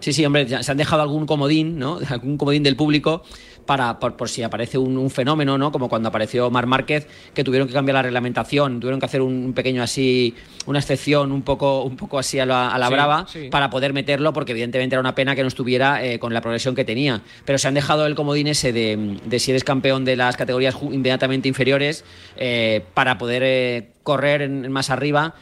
Sí, 0.00 0.12
sí, 0.12 0.24
hombre, 0.24 0.48
se 0.48 0.70
han 0.70 0.78
dejado 0.78 1.02
algún 1.02 1.26
comodín, 1.26 1.78
¿no? 1.78 1.98
Algún 2.08 2.36
comodín 2.36 2.64
del 2.64 2.74
público 2.74 3.22
para, 3.66 3.98
por, 3.98 4.28
si 4.28 4.42
aparece 4.42 4.78
un, 4.78 5.10
fenómeno, 5.10 5.58
¿no? 5.58 5.72
Como 5.72 5.88
cuando 5.88 6.08
apareció 6.08 6.50
Mar 6.50 6.66
Márquez, 6.66 7.06
que 7.34 7.44
tuvieron 7.44 7.68
que 7.68 7.74
cambiar 7.74 7.94
la 7.94 8.02
reglamentación, 8.02 8.80
tuvieron 8.80 9.00
que 9.00 9.06
hacer 9.06 9.22
un 9.22 9.52
pequeño 9.52 9.82
así, 9.82 10.34
una 10.66 10.78
excepción 10.78 11.32
un 11.32 11.42
poco, 11.42 11.82
un 11.82 11.96
poco 11.96 12.18
así 12.18 12.38
a 12.38 12.46
la, 12.46 12.88
brava 12.90 13.26
para 13.50 13.70
poder 13.70 13.92
meterlo, 13.92 14.32
porque 14.32 14.52
evidentemente 14.52 14.94
era 14.94 15.00
una 15.00 15.14
pena 15.14 15.34
que 15.34 15.42
no 15.42 15.48
estuviera 15.48 16.04
eh, 16.04 16.18
con 16.18 16.34
la 16.34 16.40
progresión 16.40 16.74
que 16.74 16.84
tenía. 16.84 17.22
Pero 17.44 17.58
se 17.58 17.68
han 17.68 17.74
dejado 17.74 18.06
el 18.06 18.14
comodín 18.14 18.46
ese 18.46 18.72
de, 18.72 19.18
de 19.24 19.38
si 19.38 19.50
eres 19.50 19.64
campeón 19.64 20.04
de 20.04 20.16
las 20.16 20.36
categorías 20.36 20.76
inmediatamente 20.82 21.48
inferiores 21.48 22.04
eh, 22.36 22.84
para 22.94 23.18
poder 23.18 23.42
eh, 23.44 23.90
correr 24.02 24.42
en, 24.42 24.70
más 24.72 24.90
arriba 24.90 25.34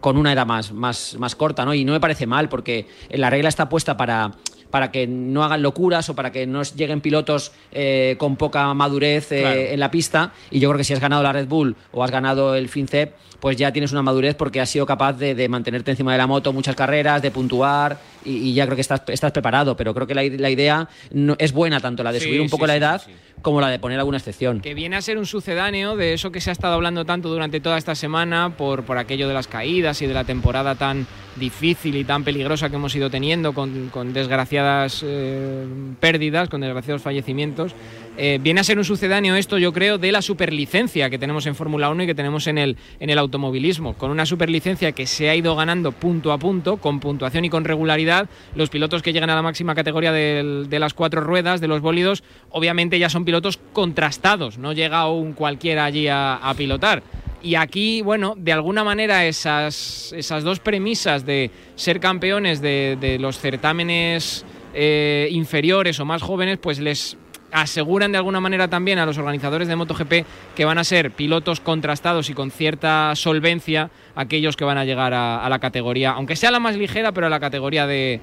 con 0.00 0.16
una 0.16 0.32
edad 0.32 0.46
más, 0.46 0.72
más, 0.72 1.16
más 1.18 1.34
corta, 1.34 1.64
¿no? 1.64 1.74
Y 1.74 1.84
no 1.84 1.92
me 1.92 2.00
parece 2.00 2.26
mal, 2.26 2.48
porque 2.48 2.86
la 3.10 3.30
regla 3.30 3.48
está 3.48 3.68
puesta 3.68 3.96
para 3.96 4.32
para 4.74 4.90
que 4.90 5.06
no 5.06 5.44
hagan 5.44 5.62
locuras 5.62 6.08
o 6.08 6.16
para 6.16 6.32
que 6.32 6.48
no 6.48 6.64
lleguen 6.64 7.00
pilotos 7.00 7.52
eh, 7.70 8.16
con 8.18 8.34
poca 8.34 8.74
madurez 8.74 9.30
eh, 9.30 9.72
en 9.72 9.78
la 9.78 9.88
pista. 9.88 10.32
Y 10.50 10.58
yo 10.58 10.68
creo 10.68 10.78
que 10.78 10.82
si 10.82 10.92
has 10.92 10.98
ganado 10.98 11.22
la 11.22 11.32
Red 11.32 11.46
Bull 11.46 11.76
o 11.92 12.02
has 12.02 12.10
ganado 12.10 12.56
el 12.56 12.68
FinCEP, 12.68 13.14
pues 13.38 13.56
ya 13.56 13.72
tienes 13.72 13.92
una 13.92 14.02
madurez 14.02 14.34
porque 14.34 14.60
has 14.60 14.68
sido 14.68 14.84
capaz 14.84 15.12
de, 15.12 15.48
mantenerte 15.48 15.92
encima 15.92 16.10
de 16.10 16.18
la 16.18 16.26
moto 16.26 16.52
muchas 16.52 16.74
carreras, 16.74 17.22
de 17.22 17.30
puntuar 17.30 17.98
y, 18.24 18.52
ya 18.52 18.64
creo 18.64 18.74
que 18.74 18.80
estás, 18.80 19.02
estás 19.06 19.30
preparado. 19.30 19.76
Pero 19.76 19.94
creo 19.94 20.08
que 20.08 20.14
la, 20.16 20.50
idea 20.50 20.88
no, 21.12 21.36
es 21.38 21.52
buena, 21.52 21.78
tanto 21.78 22.02
la 22.02 22.10
de 22.10 22.18
subir 22.18 22.40
un 22.40 22.50
poco 22.50 22.66
la 22.66 22.74
edad 22.74 23.00
como 23.44 23.60
la 23.60 23.68
de 23.68 23.78
poner 23.78 23.98
alguna 23.98 24.16
excepción. 24.16 24.60
Que 24.60 24.72
viene 24.72 24.96
a 24.96 25.02
ser 25.02 25.18
un 25.18 25.26
sucedáneo 25.26 25.96
de 25.96 26.14
eso 26.14 26.32
que 26.32 26.40
se 26.40 26.48
ha 26.48 26.52
estado 26.52 26.72
hablando 26.72 27.04
tanto 27.04 27.28
durante 27.28 27.60
toda 27.60 27.76
esta 27.76 27.94
semana 27.94 28.54
por, 28.56 28.84
por 28.84 28.96
aquello 28.96 29.28
de 29.28 29.34
las 29.34 29.46
caídas 29.46 30.00
y 30.00 30.06
de 30.06 30.14
la 30.14 30.24
temporada 30.24 30.76
tan 30.76 31.06
difícil 31.36 31.94
y 31.96 32.04
tan 32.04 32.24
peligrosa 32.24 32.70
que 32.70 32.76
hemos 32.76 32.96
ido 32.96 33.10
teniendo 33.10 33.52
con, 33.52 33.90
con 33.90 34.14
desgraciadas 34.14 35.02
eh, 35.04 35.66
pérdidas, 36.00 36.48
con 36.48 36.62
desgraciados 36.62 37.02
fallecimientos. 37.02 37.74
Eh, 38.16 38.38
viene 38.40 38.60
a 38.60 38.64
ser 38.64 38.78
un 38.78 38.84
sucedáneo 38.84 39.34
esto, 39.34 39.58
yo 39.58 39.72
creo, 39.72 39.98
de 39.98 40.12
la 40.12 40.22
superlicencia 40.22 41.10
que 41.10 41.18
tenemos 41.18 41.46
en 41.46 41.56
Fórmula 41.56 41.90
1 41.90 42.04
y 42.04 42.06
que 42.06 42.14
tenemos 42.14 42.46
en 42.46 42.58
el, 42.58 42.76
en 43.00 43.10
el 43.10 43.18
automovilismo. 43.18 43.94
Con 43.94 44.10
una 44.10 44.24
superlicencia 44.24 44.92
que 44.92 45.06
se 45.06 45.28
ha 45.28 45.34
ido 45.34 45.56
ganando 45.56 45.90
punto 45.90 46.32
a 46.32 46.38
punto, 46.38 46.76
con 46.76 47.00
puntuación 47.00 47.44
y 47.44 47.50
con 47.50 47.64
regularidad, 47.64 48.28
los 48.54 48.70
pilotos 48.70 49.02
que 49.02 49.12
llegan 49.12 49.30
a 49.30 49.34
la 49.34 49.42
máxima 49.42 49.74
categoría 49.74 50.12
de, 50.12 50.78
las 50.78 50.94
cuatro 50.94 51.22
ruedas, 51.22 51.60
de 51.60 51.66
los 51.66 51.80
bólidos, 51.80 52.22
obviamente 52.50 52.98
ya 52.98 53.08
son 53.08 53.24
pilotos 53.24 53.58
contrastados, 53.72 54.58
no 54.58 54.72
llega 54.72 55.08
un 55.08 55.32
cualquiera 55.32 55.84
allí 55.84 56.06
a, 56.08 56.52
pilotar. 56.56 57.02
Y 57.42 57.56
aquí, 57.56 58.00
bueno, 58.00 58.34
de 58.38 58.52
alguna 58.52 58.84
manera 58.84 59.26
esas, 59.26 60.14
esas 60.16 60.44
dos 60.44 60.60
premisas 60.60 61.26
de 61.26 61.50
ser 61.74 62.00
campeones 62.00 62.60
de, 62.62 63.18
los 63.20 63.38
certámenes 63.38 64.46
eh, 64.72 65.28
inferiores 65.30 65.98
o 66.00 66.04
más 66.04 66.22
jóvenes, 66.22 66.58
pues 66.58 66.78
les 66.78 67.18
aseguran 67.54 68.10
de 68.10 68.18
alguna 68.18 68.40
manera 68.40 68.68
también 68.68 68.98
a 68.98 69.06
los 69.06 69.16
organizadores 69.16 69.68
de 69.68 69.76
MotoGP 69.76 70.26
que 70.56 70.64
van 70.64 70.76
a 70.78 70.84
ser 70.84 71.12
pilotos 71.12 71.60
contrastados 71.60 72.28
y 72.28 72.34
con 72.34 72.50
cierta 72.50 73.14
solvencia 73.14 73.90
aquellos 74.16 74.56
que 74.56 74.64
van 74.64 74.76
a 74.76 74.84
llegar 74.84 75.14
a, 75.14 75.48
la 75.48 75.58
categoría, 75.60 76.10
aunque 76.10 76.34
sea 76.34 76.50
la 76.50 76.58
más 76.58 76.76
ligera, 76.76 77.12
pero 77.12 77.28
a 77.28 77.30
la 77.30 77.38
categoría 77.38 77.86
de, 77.86 78.20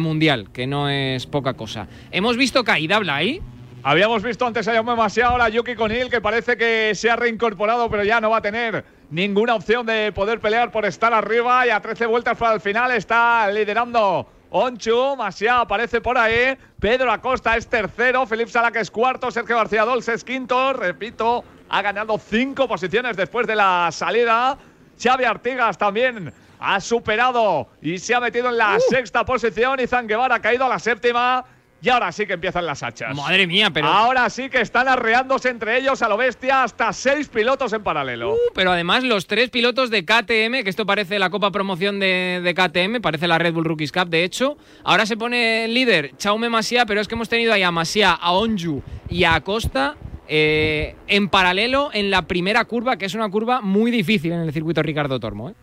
mundial, 0.00 0.48
que 0.52 0.66
no 0.66 0.88
es 0.88 1.26
poca 1.26 1.54
cosa. 1.54 1.86
Hemos 2.10 2.36
visto 2.36 2.64
caída, 2.64 3.00
ahí. 3.08 3.40
Habíamos 3.84 4.24
visto 4.24 4.44
antes 4.44 4.66
a 4.66 4.74
Jaume 4.74 4.92
demasiado 4.92 5.40
a 5.40 5.48
Yuki 5.48 5.76
Conil, 5.76 6.10
que 6.10 6.20
parece 6.20 6.56
que 6.56 6.92
se 6.96 7.08
ha 7.08 7.14
reincorporado, 7.14 7.88
pero 7.88 8.02
ya 8.02 8.20
no 8.20 8.30
va 8.30 8.38
a 8.38 8.42
tener 8.42 8.84
ninguna 9.10 9.54
opción 9.54 9.86
de 9.86 10.10
poder 10.10 10.40
pelear 10.40 10.72
por 10.72 10.84
estar 10.86 11.14
arriba 11.14 11.64
y 11.68 11.70
a 11.70 11.80
13 11.80 12.06
vueltas 12.06 12.36
para 12.36 12.54
el 12.54 12.60
final 12.60 12.90
está 12.90 13.48
liderando 13.52 14.26
Onchu, 14.50 15.16
Masia 15.16 15.60
aparece 15.60 16.00
por 16.00 16.16
ahí. 16.16 16.56
Pedro 16.80 17.10
Acosta 17.10 17.56
es 17.56 17.66
tercero. 17.66 18.26
Felipe 18.26 18.50
Salac 18.50 18.76
es 18.76 18.90
cuarto. 18.90 19.30
Sergio 19.30 19.56
García 19.56 19.84
Dols 19.84 20.08
es 20.08 20.24
quinto. 20.24 20.72
Repito, 20.72 21.44
ha 21.68 21.82
ganado 21.82 22.18
cinco 22.18 22.68
posiciones 22.68 23.16
después 23.16 23.46
de 23.46 23.56
la 23.56 23.88
salida. 23.92 24.56
Xavi 25.02 25.24
Artigas 25.24 25.76
también 25.76 26.32
ha 26.58 26.80
superado 26.80 27.68
y 27.82 27.98
se 27.98 28.14
ha 28.14 28.20
metido 28.20 28.48
en 28.48 28.56
la 28.56 28.78
sexta 28.88 29.24
posición. 29.24 29.78
Y 29.80 29.86
Guevara 29.86 30.36
ha 30.36 30.40
caído 30.40 30.64
a 30.64 30.68
la 30.68 30.78
séptima. 30.78 31.44
Y 31.86 31.88
ahora 31.88 32.10
sí 32.10 32.26
que 32.26 32.32
empiezan 32.32 32.66
las 32.66 32.82
hachas. 32.82 33.14
Madre 33.14 33.46
mía, 33.46 33.70
pero. 33.70 33.86
Ahora 33.86 34.28
sí 34.28 34.50
que 34.50 34.60
están 34.60 34.88
arreándose 34.88 35.50
entre 35.50 35.78
ellos 35.78 36.02
a 36.02 36.08
lo 36.08 36.16
bestia 36.16 36.64
hasta 36.64 36.92
seis 36.92 37.28
pilotos 37.28 37.72
en 37.72 37.84
paralelo. 37.84 38.32
Uh, 38.32 38.38
pero 38.56 38.72
además 38.72 39.04
los 39.04 39.28
tres 39.28 39.50
pilotos 39.50 39.88
de 39.88 40.04
KTM, 40.04 40.64
que 40.64 40.70
esto 40.70 40.84
parece 40.84 41.20
la 41.20 41.30
Copa 41.30 41.52
Promoción 41.52 42.00
de, 42.00 42.40
de, 42.42 42.54
KTM, 42.54 43.00
parece 43.00 43.28
la 43.28 43.38
Red 43.38 43.54
Bull 43.54 43.66
Rookies 43.66 43.92
Cup, 43.92 44.08
de 44.08 44.24
hecho. 44.24 44.58
Ahora 44.82 45.06
se 45.06 45.16
pone 45.16 45.68
líder 45.68 46.16
Chaume 46.16 46.48
Masia, 46.48 46.86
pero 46.86 47.00
es 47.00 47.06
que 47.06 47.14
hemos 47.14 47.28
tenido 47.28 47.52
ahí 47.52 47.62
a 47.62 47.70
Masia, 47.70 48.10
a 48.14 48.32
Onju 48.32 48.82
y 49.08 49.22
a 49.22 49.36
Acosta. 49.36 49.94
Eh, 50.26 50.96
en 51.06 51.28
paralelo 51.28 51.90
en 51.92 52.10
la 52.10 52.22
primera 52.22 52.64
curva, 52.64 52.96
que 52.96 53.04
es 53.04 53.14
una 53.14 53.30
curva 53.30 53.60
muy 53.60 53.92
difícil 53.92 54.32
en 54.32 54.40
el 54.40 54.52
circuito 54.52 54.82
Ricardo 54.82 55.20
Tormo. 55.20 55.50
¿eh? 55.50 55.54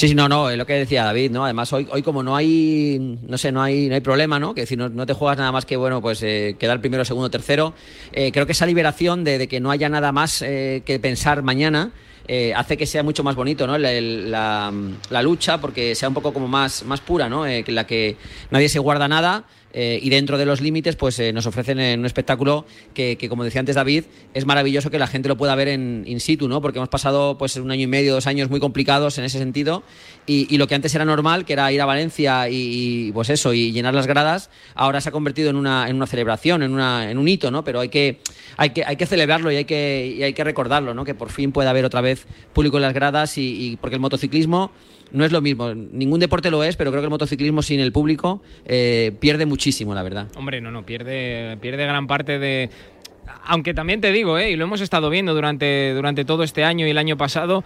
Sí, 0.00 0.08
sí, 0.08 0.14
no, 0.14 0.30
no, 0.30 0.48
es 0.48 0.56
lo 0.56 0.64
que 0.64 0.72
decía 0.72 1.04
David, 1.04 1.30
¿no? 1.30 1.44
Además, 1.44 1.70
hoy, 1.74 1.86
hoy 1.90 2.00
como 2.00 2.22
no 2.22 2.34
hay, 2.34 3.18
no 3.20 3.36
sé, 3.36 3.52
no 3.52 3.62
hay, 3.62 3.86
no 3.86 3.96
hay 3.96 4.00
problema, 4.00 4.38
¿no? 4.38 4.54
Que 4.54 4.64
si 4.64 4.74
no, 4.74 4.88
no 4.88 5.04
te 5.04 5.12
juegas 5.12 5.36
nada 5.36 5.52
más 5.52 5.66
que, 5.66 5.76
bueno, 5.76 6.00
pues 6.00 6.22
eh, 6.22 6.56
quedar 6.58 6.80
primero, 6.80 7.04
segundo, 7.04 7.28
tercero, 7.28 7.74
eh, 8.10 8.32
creo 8.32 8.46
que 8.46 8.52
esa 8.52 8.64
liberación 8.64 9.24
de, 9.24 9.46
que 9.46 9.60
no 9.60 9.70
haya 9.70 9.90
nada 9.90 10.10
más 10.10 10.40
eh, 10.40 10.82
que 10.86 10.98
pensar 11.00 11.42
mañana, 11.42 11.92
eh, 12.32 12.54
hace 12.54 12.76
que 12.76 12.86
sea 12.86 13.02
mucho 13.02 13.24
más 13.24 13.34
bonito 13.34 13.66
¿no? 13.66 13.76
la, 13.76 14.70
lucha, 15.20 15.60
porque 15.60 15.96
sea 15.96 16.08
un 16.08 16.14
poco 16.14 16.32
como 16.32 16.46
más, 16.46 16.84
más 16.84 17.00
pura, 17.00 17.28
¿no? 17.28 17.44
Eh, 17.44 17.64
que 17.64 17.72
la 17.72 17.88
que 17.88 18.16
nadie 18.52 18.68
se 18.68 18.78
guarda 18.78 19.08
nada. 19.08 19.46
Eh, 19.72 20.00
y 20.02 20.10
dentro 20.10 20.36
de 20.36 20.46
los 20.46 20.60
límites, 20.60 20.96
pues 20.96 21.18
eh, 21.20 21.32
nos 21.32 21.46
ofrecen 21.46 21.78
un 21.98 22.06
espectáculo 22.06 22.66
que, 22.94 23.16
que, 23.16 23.28
como 23.28 23.44
decía 23.44 23.60
antes 23.60 23.76
David, 23.76 24.04
es 24.34 24.44
maravilloso 24.44 24.90
que 24.90 24.98
la 24.98 25.06
gente 25.06 25.28
lo 25.28 25.36
pueda 25.36 25.54
ver 25.54 25.68
en 25.68 26.04
in 26.06 26.20
situ, 26.20 26.48
¿no? 26.48 26.60
Porque 26.60 26.78
hemos 26.78 26.88
pasado 26.88 27.38
pues 27.38 27.56
un 27.56 27.70
año 27.70 27.82
y 27.82 27.86
medio, 27.86 28.14
dos 28.14 28.26
años 28.26 28.50
muy 28.50 28.58
complicados 28.58 29.18
en 29.18 29.24
ese 29.24 29.38
sentido, 29.38 29.82
y, 30.26 30.52
y 30.52 30.58
lo 30.58 30.66
que 30.66 30.74
antes 30.74 30.94
era 30.94 31.04
normal, 31.04 31.44
que 31.44 31.52
era 31.52 31.70
ir 31.72 31.80
a 31.80 31.86
Valencia 31.86 32.48
y, 32.48 33.08
y, 33.08 33.12
pues 33.12 33.30
eso, 33.30 33.52
y 33.52 33.72
llenar 33.72 33.94
las 33.94 34.06
gradas, 34.06 34.50
ahora 34.74 35.00
se 35.00 35.08
ha 35.08 35.12
convertido 35.12 35.50
en 35.50 35.56
una, 35.56 35.88
en 35.88 35.96
una 35.96 36.06
celebración, 36.06 36.62
en, 36.62 36.72
una, 36.72 37.10
en 37.10 37.18
un 37.18 37.28
hito, 37.28 37.50
¿no? 37.50 37.62
Pero 37.64 37.80
hay 37.80 37.88
que, 37.88 38.20
hay 38.56 38.70
que, 38.70 38.84
hay 38.84 38.96
que 38.96 39.06
celebrarlo 39.06 39.52
y 39.52 39.56
hay 39.56 39.64
que, 39.64 40.14
y 40.18 40.22
hay 40.22 40.32
que 40.32 40.44
recordarlo, 40.44 40.94
¿no? 40.94 41.04
Que 41.04 41.14
por 41.14 41.30
fin 41.30 41.52
puede 41.52 41.68
haber 41.68 41.84
otra 41.84 42.00
vez 42.00 42.26
público 42.52 42.76
en 42.78 42.82
las 42.82 42.94
gradas 42.94 43.38
y 43.38 43.78
porque 43.80 43.96
el 43.96 44.00
motociclismo 44.00 44.72
no 45.12 45.24
es 45.24 45.32
lo 45.32 45.40
mismo. 45.40 45.74
Ningún 45.74 46.20
deporte 46.20 46.50
lo 46.50 46.64
es, 46.64 46.76
pero 46.76 46.90
creo 46.90 47.02
que 47.02 47.06
el 47.06 47.10
motociclismo 47.10 47.62
sin 47.62 47.80
el 47.80 47.92
público 47.92 48.42
eh, 48.64 49.12
pierde 49.20 49.46
muchísimo, 49.46 49.94
la 49.94 50.02
verdad. 50.02 50.28
Hombre, 50.36 50.60
no, 50.60 50.70
no, 50.70 50.84
pierde, 50.84 51.56
pierde 51.60 51.84
gran 51.84 52.06
parte 52.06 52.38
de. 52.38 52.70
Aunque 53.44 53.74
también 53.74 54.00
te 54.00 54.12
digo, 54.12 54.38
¿eh? 54.38 54.50
y 54.50 54.56
lo 54.56 54.64
hemos 54.64 54.80
estado 54.80 55.08
viendo 55.08 55.34
durante, 55.34 55.92
durante 55.94 56.24
todo 56.24 56.42
este 56.42 56.64
año 56.64 56.86
y 56.86 56.90
el 56.90 56.98
año 56.98 57.16
pasado, 57.16 57.64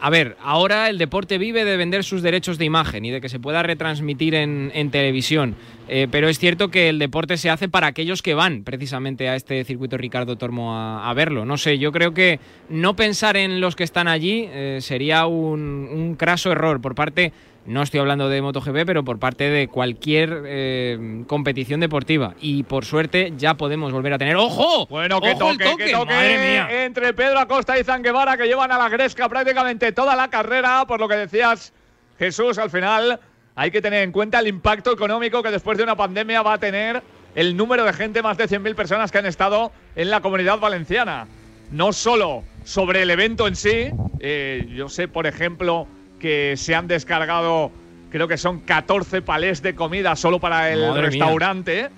a 0.00 0.10
ver, 0.10 0.36
ahora 0.42 0.88
el 0.88 0.96
deporte 0.96 1.36
vive 1.36 1.64
de 1.64 1.76
vender 1.76 2.04
sus 2.04 2.22
derechos 2.22 2.56
de 2.56 2.64
imagen 2.64 3.04
y 3.04 3.10
de 3.10 3.20
que 3.20 3.28
se 3.28 3.38
pueda 3.38 3.62
retransmitir 3.62 4.34
en, 4.34 4.90
televisión. 4.90 5.56
Eh, 5.88 6.08
pero 6.10 6.28
es 6.28 6.38
cierto 6.38 6.68
que 6.68 6.88
el 6.88 6.98
deporte 6.98 7.36
se 7.36 7.50
hace 7.50 7.68
para 7.68 7.88
aquellos 7.88 8.22
que 8.22 8.34
van 8.34 8.64
precisamente 8.64 9.28
a 9.28 9.36
este 9.36 9.62
circuito 9.64 9.98
Ricardo 9.98 10.36
Tormo 10.36 10.74
a, 10.76 11.12
verlo. 11.14 11.44
No 11.44 11.58
sé, 11.58 11.78
yo 11.78 11.92
creo 11.92 12.14
que 12.14 12.40
no 12.68 12.96
pensar 12.96 13.36
en 13.36 13.60
los 13.60 13.76
que 13.76 13.84
están 13.84 14.08
allí 14.08 14.48
eh, 14.50 14.78
sería 14.80 15.26
un 15.26 16.16
craso 16.18 16.50
error 16.50 16.80
por 16.80 16.94
parte 16.94 17.32
no 17.66 17.82
estoy 17.82 18.00
hablando 18.00 18.28
de 18.28 18.40
MotoGP, 18.42 18.84
pero 18.86 19.04
por 19.04 19.18
parte 19.18 19.50
de 19.50 19.68
cualquier 19.68 20.42
eh, 20.46 21.24
competición 21.26 21.80
deportiva. 21.80 22.34
Y 22.40 22.62
por 22.62 22.84
suerte 22.84 23.32
ya 23.36 23.54
podemos 23.54 23.92
volver 23.92 24.14
a 24.14 24.18
tener. 24.18 24.36
¡Ojo! 24.36 24.86
Bueno, 24.86 25.20
que 25.20 25.32
¡Ojo 25.32 25.38
toque, 25.38 25.64
toque! 25.64 25.84
que 25.84 25.92
toque 25.92 26.14
Madre 26.14 26.38
mía. 26.38 26.84
entre 26.84 27.12
Pedro 27.12 27.38
Acosta 27.38 27.78
y 27.78 27.84
Zanguevara 27.84 28.36
que 28.36 28.46
llevan 28.46 28.72
a 28.72 28.78
la 28.78 28.88
Gresca 28.88 29.28
prácticamente 29.28 29.92
toda 29.92 30.16
la 30.16 30.28
carrera, 30.28 30.84
por 30.86 31.00
lo 31.00 31.08
que 31.08 31.16
decías, 31.16 31.72
Jesús, 32.18 32.58
al 32.58 32.70
final 32.70 33.20
hay 33.54 33.70
que 33.70 33.82
tener 33.82 34.02
en 34.04 34.12
cuenta 34.12 34.38
el 34.40 34.46
impacto 34.46 34.92
económico 34.92 35.42
que 35.42 35.50
después 35.50 35.76
de 35.76 35.84
una 35.84 35.96
pandemia 35.96 36.42
va 36.42 36.54
a 36.54 36.58
tener 36.58 37.02
el 37.34 37.56
número 37.56 37.84
de 37.84 37.92
gente, 37.92 38.22
más 38.22 38.36
de 38.38 38.48
100.000 38.48 38.74
personas 38.74 39.12
que 39.12 39.18
han 39.18 39.26
estado 39.26 39.70
en 39.96 40.10
la 40.10 40.20
comunidad 40.20 40.58
valenciana. 40.58 41.28
No 41.70 41.92
solo 41.92 42.42
sobre 42.64 43.02
el 43.02 43.10
evento 43.10 43.46
en 43.46 43.54
sí, 43.54 43.90
eh, 44.18 44.66
yo 44.74 44.88
sé, 44.88 45.06
por 45.08 45.26
ejemplo, 45.26 45.86
que 46.20 46.54
se 46.56 46.74
han 46.76 46.86
descargado, 46.86 47.72
creo 48.10 48.28
que 48.28 48.36
son 48.36 48.60
14 48.60 49.22
palés 49.22 49.62
de 49.62 49.74
comida 49.74 50.14
solo 50.14 50.38
para 50.38 50.70
el 50.70 50.80
Madre 50.80 51.02
restaurante. 51.02 51.88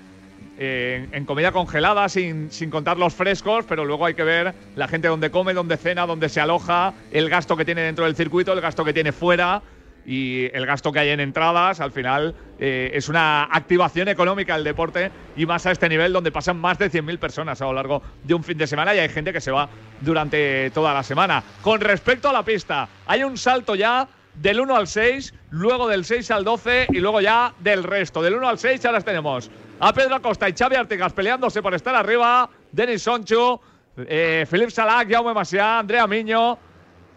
Eh, 0.59 1.09
en, 1.11 1.15
en, 1.15 1.25
comida 1.25 1.51
congelada, 1.51 2.09
sin, 2.09 2.51
sin, 2.51 2.71
contar 2.71 2.97
los 2.97 3.15
frescos, 3.15 3.65
pero 3.69 3.85
luego 3.85 4.07
hay 4.07 4.15
que 4.15 4.23
ver 4.23 4.55
la 4.77 4.87
gente 4.87 5.09
donde 5.09 5.31
come, 5.31 5.55
donde 5.55 5.77
cena, 5.77 6.07
donde 6.07 6.29
se 6.29 6.41
aloja, 6.41 6.93
el 7.11 7.29
gasto 7.31 7.57
que 7.57 7.65
tiene 7.65 7.81
dentro 7.81 8.05
del 8.05 8.15
circuito, 8.15 8.53
el 8.53 8.61
gasto 8.61 8.85
que 8.85 8.93
tiene 8.93 9.13
fuera 9.13 9.63
y 10.05 10.47
el 10.53 10.67
gasto 10.67 10.93
que 10.93 10.99
hay 10.99 11.11
en 11.11 11.21
entradas. 11.21 11.81
Al 11.81 11.93
final 11.93 12.35
eh, 12.59 12.91
es 12.95 13.09
una 13.09 13.45
activación 13.45 14.09
económica 14.09 14.57
el 14.57 14.65
deporte 14.65 15.11
y 15.37 15.47
más 15.47 15.67
a 15.67 15.73
este 15.73 15.89
nivel 15.89 16.13
donde 16.13 16.33
pasan 16.33 16.59
más 16.59 16.79
de 16.79 16.91
100.000 16.91 17.19
personas 17.19 17.61
a 17.61 17.67
lo 17.67 17.73
largo 17.73 18.03
de 18.25 18.35
un 18.35 18.45
fin 18.45 18.59
de 18.59 18.67
semana 18.67 18.95
y 18.95 18.99
hay 18.99 19.09
gente 19.09 19.33
que 19.33 19.41
se 19.41 19.51
va 19.51 19.69
durante 20.01 20.71
toda 20.71 20.95
la 20.95 21.03
semana. 21.03 21.43
Con 21.63 21.81
respecto 21.81 22.29
a 22.29 22.33
la 22.33 22.45
pista, 22.45 22.89
hay 23.07 23.25
un 23.25 23.37
salto 23.37 23.75
ya 23.75 24.09
del 24.35 24.61
1 24.61 24.77
al 24.77 24.87
6, 24.87 25.35
luego 25.51 25.89
del 25.89 26.05
6 26.05 26.31
al 26.31 26.45
12 26.45 26.87
y 26.91 27.01
luego 27.01 27.21
ya 27.21 27.53
del 27.61 27.83
resto. 27.83 28.23
Del 28.23 28.35
1 28.35 28.49
al 28.49 28.59
6 28.59 28.85
ahora 28.87 29.01
tenemos 29.01 29.51
a 29.81 29.93
Pedro 29.93 30.17
Acosta 30.17 30.49
y 30.49 30.53
Xavi 30.53 30.77
Artigas 30.77 31.13
peleándose 31.13 31.61
por 31.61 31.75
estar 31.75 31.95
arriba, 31.95 32.49
Denis 32.71 33.03
Sonchu, 33.03 33.61
eh, 33.97 34.47
Philippe 34.49 34.71
Salac, 34.71 35.11
Jaume 35.11 35.35
Macià, 35.35 35.81
Andrea 35.81 36.07
Miño. 36.07 36.59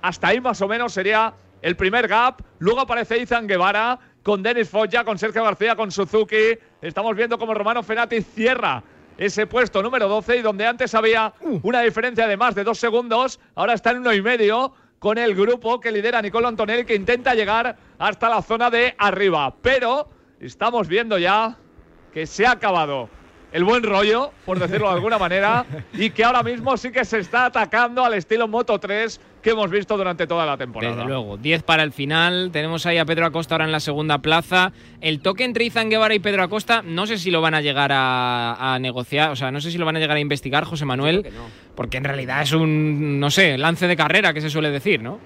Hasta 0.01 0.27
ahí 0.27 0.41
más 0.41 0.61
o 0.61 0.67
menos 0.67 0.93
sería 0.93 1.33
el 1.65 1.75
primer 1.75 2.07
gap. 2.07 2.43
Luego 2.59 2.81
aparece 2.81 3.17
Izan 3.17 3.47
Guevara 3.47 3.97
con 4.21 4.43
Denis 4.43 4.69
Foggia, 4.69 5.03
con 5.03 5.17
Sergio 5.17 5.43
García, 5.43 5.75
con 5.75 5.91
Suzuki. 5.91 6.59
Estamos 6.79 7.15
viendo 7.15 7.39
como 7.39 7.55
Romano 7.55 7.81
Fenati 7.81 8.21
cierra 8.21 8.83
ese 9.17 9.47
puesto 9.47 9.81
número 9.81 10.07
12 10.07 10.37
y 10.37 10.41
donde 10.43 10.67
antes 10.67 10.93
había 10.93 11.33
una 11.63 11.81
diferencia 11.81 12.27
de 12.27 12.37
más 12.37 12.53
de 12.53 12.63
dos 12.63 12.77
segundos, 12.77 13.39
ahora 13.55 13.73
está 13.73 13.91
en 13.91 13.97
uno 13.97 14.13
y 14.13 14.21
medio 14.21 14.73
con 14.99 15.17
el 15.17 15.33
grupo 15.33 15.79
que 15.79 15.91
lidera 15.91 16.21
Nicolo 16.21 16.49
Antonelli 16.49 16.85
que 16.85 16.93
intenta 16.93 17.33
llegar 17.33 17.75
hasta 17.97 18.29
la 18.29 18.43
zona 18.43 18.69
de 18.69 18.93
arriba. 18.99 19.55
Pero 19.63 20.07
estamos 20.39 20.87
viendo 20.87 21.17
ya 21.17 21.57
que 22.13 22.27
se 22.27 22.45
ha 22.45 22.51
acabado 22.51 23.09
el 23.55 23.63
buen 23.63 23.83
rollo, 23.83 24.33
por 24.45 24.59
decirlo 24.59 24.89
de 24.89 24.95
alguna 24.95 25.17
manera, 25.17 25.65
y 25.93 26.09
que 26.09 26.25
ahora 26.25 26.43
mismo 26.43 26.75
sí 26.75 26.91
que 26.91 27.05
se 27.05 27.19
está 27.19 27.45
atacando 27.45 28.03
al 28.03 28.13
estilo 28.13 28.49
Moto 28.49 28.77
3 28.77 29.21
que 29.41 29.51
hemos 29.51 29.71
visto 29.71 29.95
durante 29.95 30.27
toda 30.27 30.45
la 30.45 30.57
temporada. 30.57 30.93
Desde 30.93 31.07
luego, 31.07 31.37
10 31.37 31.63
para 31.63 31.83
el 31.83 31.93
final. 31.93 32.49
Tenemos 32.51 32.85
ahí 32.85 32.97
a 32.97 33.05
Pedro 33.05 33.27
Acosta 33.27 33.55
ahora 33.55 33.63
en 33.63 33.71
la 33.71 33.79
segunda 33.79 34.17
plaza. 34.17 34.73
El 34.99 35.21
toque 35.21 35.45
entre 35.45 35.63
Izan 35.63 35.89
Guevara 35.89 36.13
y 36.13 36.19
Pedro 36.19 36.43
Acosta, 36.43 36.81
no 36.81 37.07
sé 37.07 37.17
si 37.17 37.31
lo 37.31 37.39
van 37.39 37.53
a 37.53 37.61
llegar 37.61 37.93
a, 37.93 38.73
a 38.73 38.79
negociar, 38.79 39.31
o 39.31 39.37
sea, 39.37 39.51
no 39.51 39.61
sé 39.61 39.71
si 39.71 39.77
lo 39.77 39.85
van 39.85 39.95
a 39.95 39.99
llegar 39.99 40.17
a 40.17 40.19
investigar, 40.19 40.65
José 40.65 40.83
Manuel, 40.83 41.23
no. 41.33 41.45
porque 41.75 41.95
en 41.95 42.03
realidad 42.03 42.41
es 42.41 42.51
un, 42.51 43.21
no 43.21 43.31
sé, 43.31 43.57
lance 43.57 43.87
de 43.87 43.95
carrera 43.95 44.33
que 44.33 44.41
se 44.41 44.49
suele 44.49 44.69
decir, 44.69 45.01
¿no? 45.01 45.17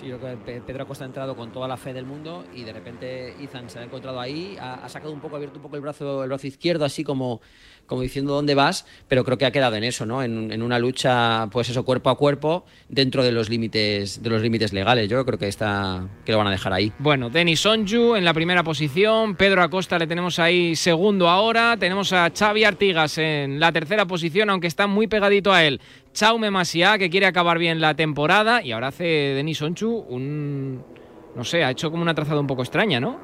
Sí, 0.00 0.06
yo 0.06 0.18
creo 0.18 0.38
que 0.44 0.60
Pedro 0.60 0.84
Acosta 0.84 1.04
ha 1.04 1.08
entrado 1.08 1.34
con 1.34 1.50
toda 1.50 1.66
la 1.66 1.76
fe 1.76 1.92
del 1.92 2.04
mundo 2.04 2.44
y 2.54 2.62
de 2.62 2.72
repente 2.72 3.34
Izan 3.40 3.68
se 3.68 3.80
ha 3.80 3.82
encontrado 3.82 4.20
ahí, 4.20 4.56
ha, 4.60 4.88
sacado 4.88 5.12
un 5.12 5.20
poco, 5.20 5.34
ha 5.34 5.38
abierto 5.38 5.58
un 5.58 5.62
poco 5.62 5.74
el 5.74 5.82
brazo, 5.82 6.22
el 6.22 6.28
brazo 6.28 6.46
izquierdo, 6.46 6.84
así 6.84 7.02
como, 7.02 7.40
como 7.86 8.02
diciendo 8.02 8.32
dónde 8.32 8.54
vas, 8.54 8.86
pero 9.08 9.24
creo 9.24 9.38
que 9.38 9.46
ha 9.46 9.50
quedado 9.50 9.74
en 9.74 9.82
eso, 9.82 10.06
¿no? 10.06 10.22
En, 10.22 10.52
en, 10.52 10.62
una 10.62 10.78
lucha, 10.78 11.48
pues 11.50 11.68
eso, 11.70 11.84
cuerpo 11.84 12.10
a 12.10 12.16
cuerpo, 12.16 12.64
dentro 12.88 13.24
de 13.24 13.32
los 13.32 13.48
límites, 13.48 14.22
de 14.22 14.30
los 14.30 14.40
límites 14.40 14.72
legales. 14.72 15.08
Yo 15.08 15.24
creo 15.24 15.38
que 15.38 15.48
está, 15.48 16.06
que 16.24 16.30
lo 16.30 16.38
van 16.38 16.46
a 16.46 16.52
dejar 16.52 16.72
ahí. 16.72 16.92
Bueno, 17.00 17.28
Denis 17.28 17.58
Sonju 17.58 18.14
en 18.14 18.24
la 18.24 18.34
primera 18.34 18.62
posición, 18.62 19.34
Pedro 19.34 19.62
Acosta 19.62 19.98
le 19.98 20.06
tenemos 20.06 20.38
ahí 20.38 20.76
segundo 20.76 21.28
ahora, 21.28 21.76
tenemos 21.76 22.12
a 22.12 22.30
Xavi 22.30 22.62
Artigas 22.62 23.18
en 23.18 23.58
la 23.58 23.72
tercera 23.72 24.06
posición, 24.06 24.48
aunque 24.50 24.68
está 24.68 24.86
muy 24.86 25.08
pegadito 25.08 25.52
a 25.52 25.64
él. 25.64 25.80
Chaume 26.18 26.50
Masia, 26.50 26.98
que 26.98 27.10
quiere 27.10 27.26
acabar 27.26 27.58
bien 27.58 27.80
la 27.80 27.94
temporada, 27.94 28.60
y 28.60 28.72
ahora 28.72 28.88
hace 28.88 29.04
Denis 29.04 29.58
Sonchu 29.58 30.04
un. 30.08 30.82
No 31.36 31.44
sé, 31.44 31.62
ha 31.62 31.70
hecho 31.70 31.92
como 31.92 32.02
una 32.02 32.12
trazada 32.12 32.40
un 32.40 32.48
poco 32.48 32.62
extraña, 32.62 32.98
¿no? 32.98 33.20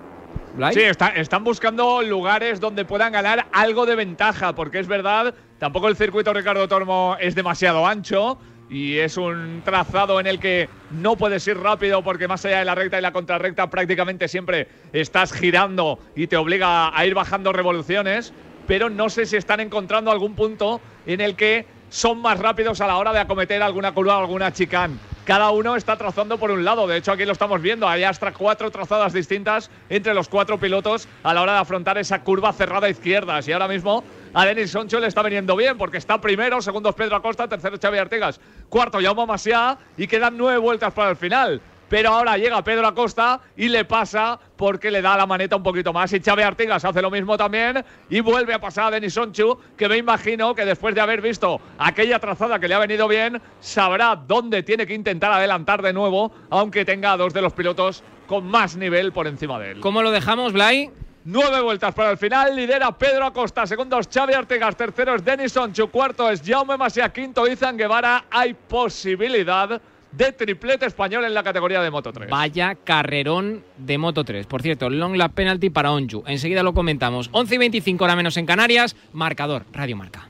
¿Blay? 0.55 0.75
Sí, 0.75 0.83
está, 0.83 1.09
están 1.09 1.43
buscando 1.43 2.03
lugares 2.03 2.61
donde 2.61 2.85
puedan 2.85 3.11
ganar 3.11 3.49
algo 3.51 3.85
de 3.85 3.97
ventaja, 3.97 4.55
porque 4.55 4.79
es 4.79 4.87
verdad, 4.87 5.35
tampoco 5.59 5.89
el 5.89 5.97
circuito 5.97 6.33
Ricardo 6.33 6.69
Tormo 6.69 7.17
es 7.19 7.35
demasiado 7.35 7.85
ancho 7.85 8.39
y 8.71 8.99
es 8.99 9.17
un 9.17 9.63
trazado 9.65 10.21
en 10.21 10.29
el 10.29 10.39
que 10.39 10.69
no 10.93 11.17
puedes 11.17 11.45
ir 11.49 11.59
rápido 11.59 12.05
porque 12.05 12.29
más 12.29 12.45
allá 12.45 12.61
de 12.61 12.65
la 12.65 12.77
recta 12.77 13.01
y 13.01 13.03
la 13.03 13.13
contrarrecta 13.13 13.69
prácticamente 13.71 14.29
siempre 14.29 14.69
estás 14.93 15.33
girando 15.33 15.99
y 16.15 16.29
te 16.29 16.37
obliga 16.37 16.97
a 16.97 17.05
ir 17.05 17.15
bajando 17.15 17.53
revoluciones, 17.53 18.33
pero 18.69 18.89
no 18.89 19.09
sé 19.11 19.27
si 19.27 19.37
están 19.37 19.59
encontrando 19.59 20.13
algún 20.13 20.37
punto 20.37 20.81
en 21.07 21.21
el 21.21 21.35
que 21.35 21.74
son 21.95 22.21
más 22.21 22.41
rápidos 22.41 22.81
a 22.81 22.89
la 22.89 22.97
hora 22.97 23.13
de 23.13 23.21
acometer 23.21 23.63
alguna 23.63 23.93
curva 23.95 24.19
o 24.19 24.23
alguna 24.23 24.53
chicane. 24.53 24.97
Cada 25.25 25.51
uno 25.53 25.77
está 25.77 25.97
trazando 25.97 26.39
por 26.39 26.51
un 26.51 26.65
lado. 26.65 26.89
De 26.89 26.97
hecho, 26.97 27.13
aquí 27.13 27.25
lo 27.25 27.31
estamos 27.31 27.63
viendo. 27.63 27.89
Hay 27.89 28.03
hasta 28.03 28.33
cuatro 28.33 28.69
trazadas 28.73 29.13
distintas 29.13 29.71
entre 29.89 30.13
los 30.13 30.29
cuatro 30.29 30.59
pilotos 30.59 31.07
a 31.23 31.33
la 31.33 31.41
hora 31.41 31.53
de 31.53 31.59
afrontar 31.61 31.97
esa 31.97 32.21
curva 32.23 32.53
cerrada 32.53 32.89
a 32.89 32.91
izquierdas. 32.91 33.47
Y 33.47 33.53
ahora 33.53 33.69
mismo 33.69 34.03
a 34.35 34.45
Denis 34.45 34.73
Soncho 34.73 34.99
le 34.99 35.07
está 35.07 35.23
viniendo 35.23 35.55
bien 35.55 35.79
porque 35.79 35.99
está 35.99 36.21
primero, 36.21 36.61
segundo 36.61 36.89
es 36.89 36.97
Pedro 36.97 37.15
Acosta, 37.15 37.47
tercero 37.47 37.79
Xavi 37.81 37.99
Artigas, 37.99 38.41
cuarto 38.69 38.99
Jaume 39.01 39.25
Macià 39.25 39.79
y 39.97 40.09
quedan 40.09 40.37
nueve 40.37 40.59
vueltas 40.59 40.93
para 40.93 41.11
el 41.11 41.17
final. 41.17 41.61
Pero 41.95 42.11
ahora 42.11 42.37
llega 42.37 42.65
Pedro 42.65 42.89
Acosta 42.89 43.41
y 43.57 43.69
le 43.69 43.85
pasa 43.85 44.37
porque 44.57 44.91
le 44.91 45.01
da 45.01 45.17
la 45.17 45.27
maneta 45.27 45.55
un 45.55 45.63
poquito 45.63 45.93
más. 45.93 46.13
Y 46.13 46.19
Xavi 46.19 46.43
Artigas 46.43 46.85
hace 46.85 47.01
lo 47.01 47.09
mismo 47.09 47.37
también 47.37 47.85
y 48.11 48.19
vuelve 48.19 48.53
a 48.53 48.61
pasar 48.61 48.87
a 48.87 48.91
Denis 48.91 49.15
Sonchu, 49.15 49.57
que 49.77 49.89
me 49.89 49.97
imagino 49.97 50.57
que 50.57 50.65
después 50.65 50.97
de 50.97 51.01
haber 51.01 51.21
visto 51.21 51.61
aquella 51.79 52.19
trazada 52.19 52.59
que 52.59 52.67
le 52.67 52.75
ha 52.75 52.81
venido 52.81 53.07
bien, 53.07 53.41
sabrá 53.61 54.17
dónde 54.17 54.65
tiene 54.65 54.89
que 54.89 54.95
intentar 54.95 55.31
adelantar 55.31 55.83
de 55.83 55.93
nuevo, 55.93 56.33
aunque 56.51 56.85
tenga 56.85 57.13
a 57.13 57.17
dos 57.17 57.33
de 57.33 57.43
los 57.43 57.53
pilotos 57.53 58.03
con 58.27 58.45
más 58.45 58.75
nivel 58.75 59.13
por 59.13 59.29
encima 59.29 59.61
de 59.61 59.71
él. 59.71 59.81
¿Cómo 59.81 60.03
lo 60.03 60.11
dejamos, 60.11 60.53
Blay? 60.53 60.91
Nueve 61.27 61.61
vueltas 61.61 61.95
para 61.95 62.11
el 62.11 62.19
final, 62.19 62.57
lidera 62.57 62.91
Pedro 62.99 63.25
Acosta, 63.25 63.69
segundo 63.69 64.01
es 64.01 64.09
Xavi 64.13 64.35
Artigas, 64.35 64.77
tercero 64.77 65.15
es 65.15 65.25
Denis 65.25 65.53
Sonchu, 65.53 65.89
cuarto 65.91 66.29
es 66.29 66.43
Jaume 66.45 66.77
Masia, 66.77 67.13
quinto 67.13 67.47
Izan 67.47 67.77
Guevara. 67.77 68.25
Hay 68.33 68.53
posibilidad 68.53 69.81
de 70.17 70.33
triplete 70.33 70.87
español 70.87 71.25
en 71.25 71.35
la 71.35 71.43
categoría 71.43 71.81
de 71.81 71.91
Moto 71.91 72.13
3. 72.13 72.31
Vaya 72.31 72.75
carrerón 72.77 73.65
de 73.79 73.99
Moto 73.99 74.25
3. 74.25 74.47
Por 74.47 74.63
cierto, 74.63 74.91
long 74.91 75.17
lap 75.17 75.33
penalty 75.33 75.71
para 75.71 75.93
Onju. 75.93 76.25
Enseguida 76.27 76.63
lo 76.63 76.75
comentamos. 76.75 77.29
11 77.33 77.55
y 77.55 77.59
25 77.59 78.05
hora 78.05 78.17
menos 78.17 78.37
en 78.37 78.47
Canarias. 78.47 78.97
Marcador, 79.13 79.65
Radio 79.73 79.97
Marca. 79.97 80.29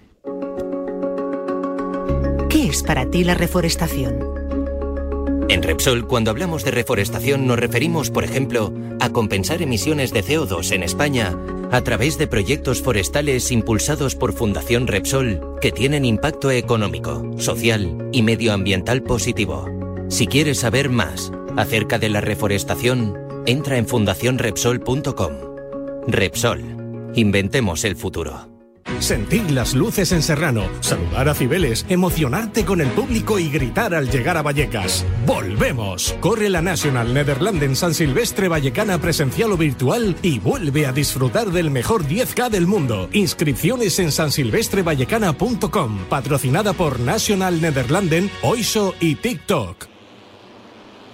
¿Qué 2.49 2.68
es 2.68 2.83
para 2.83 3.11
ti 3.11 3.25
la 3.25 3.35
reforestación? 3.35 4.43
En 5.48 5.62
Repsol, 5.62 6.07
cuando 6.07 6.30
hablamos 6.30 6.64
de 6.64 6.70
reforestación, 6.70 7.46
nos 7.46 7.59
referimos, 7.59 8.11
por 8.11 8.24
ejemplo, 8.24 8.72
a 9.00 9.11
compensar 9.11 9.61
emisiones 9.61 10.12
de 10.12 10.24
CO2 10.24 10.72
en 10.72 10.83
España 10.83 11.37
a 11.70 11.80
través 11.83 12.18
de 12.18 12.26
proyectos 12.26 12.80
forestales 12.80 13.50
impulsados 13.50 14.14
por 14.14 14.33
Fundación 14.33 14.87
Repsol 14.87 15.40
que 15.61 15.72
tienen 15.72 16.04
impacto 16.04 16.50
económico, 16.50 17.38
social 17.38 18.09
y 18.12 18.22
medioambiental 18.22 19.02
positivo. 19.02 19.66
Si 20.09 20.26
quieres 20.26 20.61
saber 20.61 20.88
más 20.88 21.33
acerca 21.57 21.98
de 21.98 22.09
la 22.09 22.20
reforestación, 22.20 23.14
entra 23.46 23.76
en 23.76 23.87
fundacionrepsol.com. 23.87 25.33
Repsol. 26.07 26.61
Inventemos 27.14 27.85
el 27.85 27.96
futuro. 27.96 28.53
Sentir 29.00 29.50
las 29.50 29.74
luces 29.74 30.12
en 30.12 30.22
Serrano, 30.22 30.68
saludar 30.80 31.28
a 31.28 31.35
Cibeles, 31.35 31.85
emocionarte 31.88 32.64
con 32.64 32.80
el 32.80 32.88
público 32.88 33.38
y 33.38 33.50
gritar 33.50 33.94
al 33.94 34.11
llegar 34.11 34.37
a 34.37 34.42
Vallecas. 34.42 35.04
¡Volvemos! 35.26 36.16
Corre 36.20 36.48
la 36.48 36.62
National 36.62 37.12
Netherlands 37.12 37.44
San 37.74 37.94
Silvestre 37.94 38.48
Vallecana 38.48 38.98
presencial 38.98 39.52
o 39.52 39.57
virtual 39.57 40.16
y 40.22 40.38
vuelve 40.38 40.87
a 40.87 40.92
disfrutar 40.92 41.50
del 41.50 41.70
mejor 41.70 42.04
10K 42.04 42.50
del 42.50 42.66
mundo. 42.66 43.09
Inscripciones 43.12 43.98
en 43.98 44.12
sansilvestrevallecana.com, 44.12 45.98
patrocinada 46.09 46.72
por 46.72 47.00
National 47.00 47.61
Netherlanden, 47.61 48.30
Oiso 48.42 48.94
y 49.00 49.16
TikTok. 49.16 49.93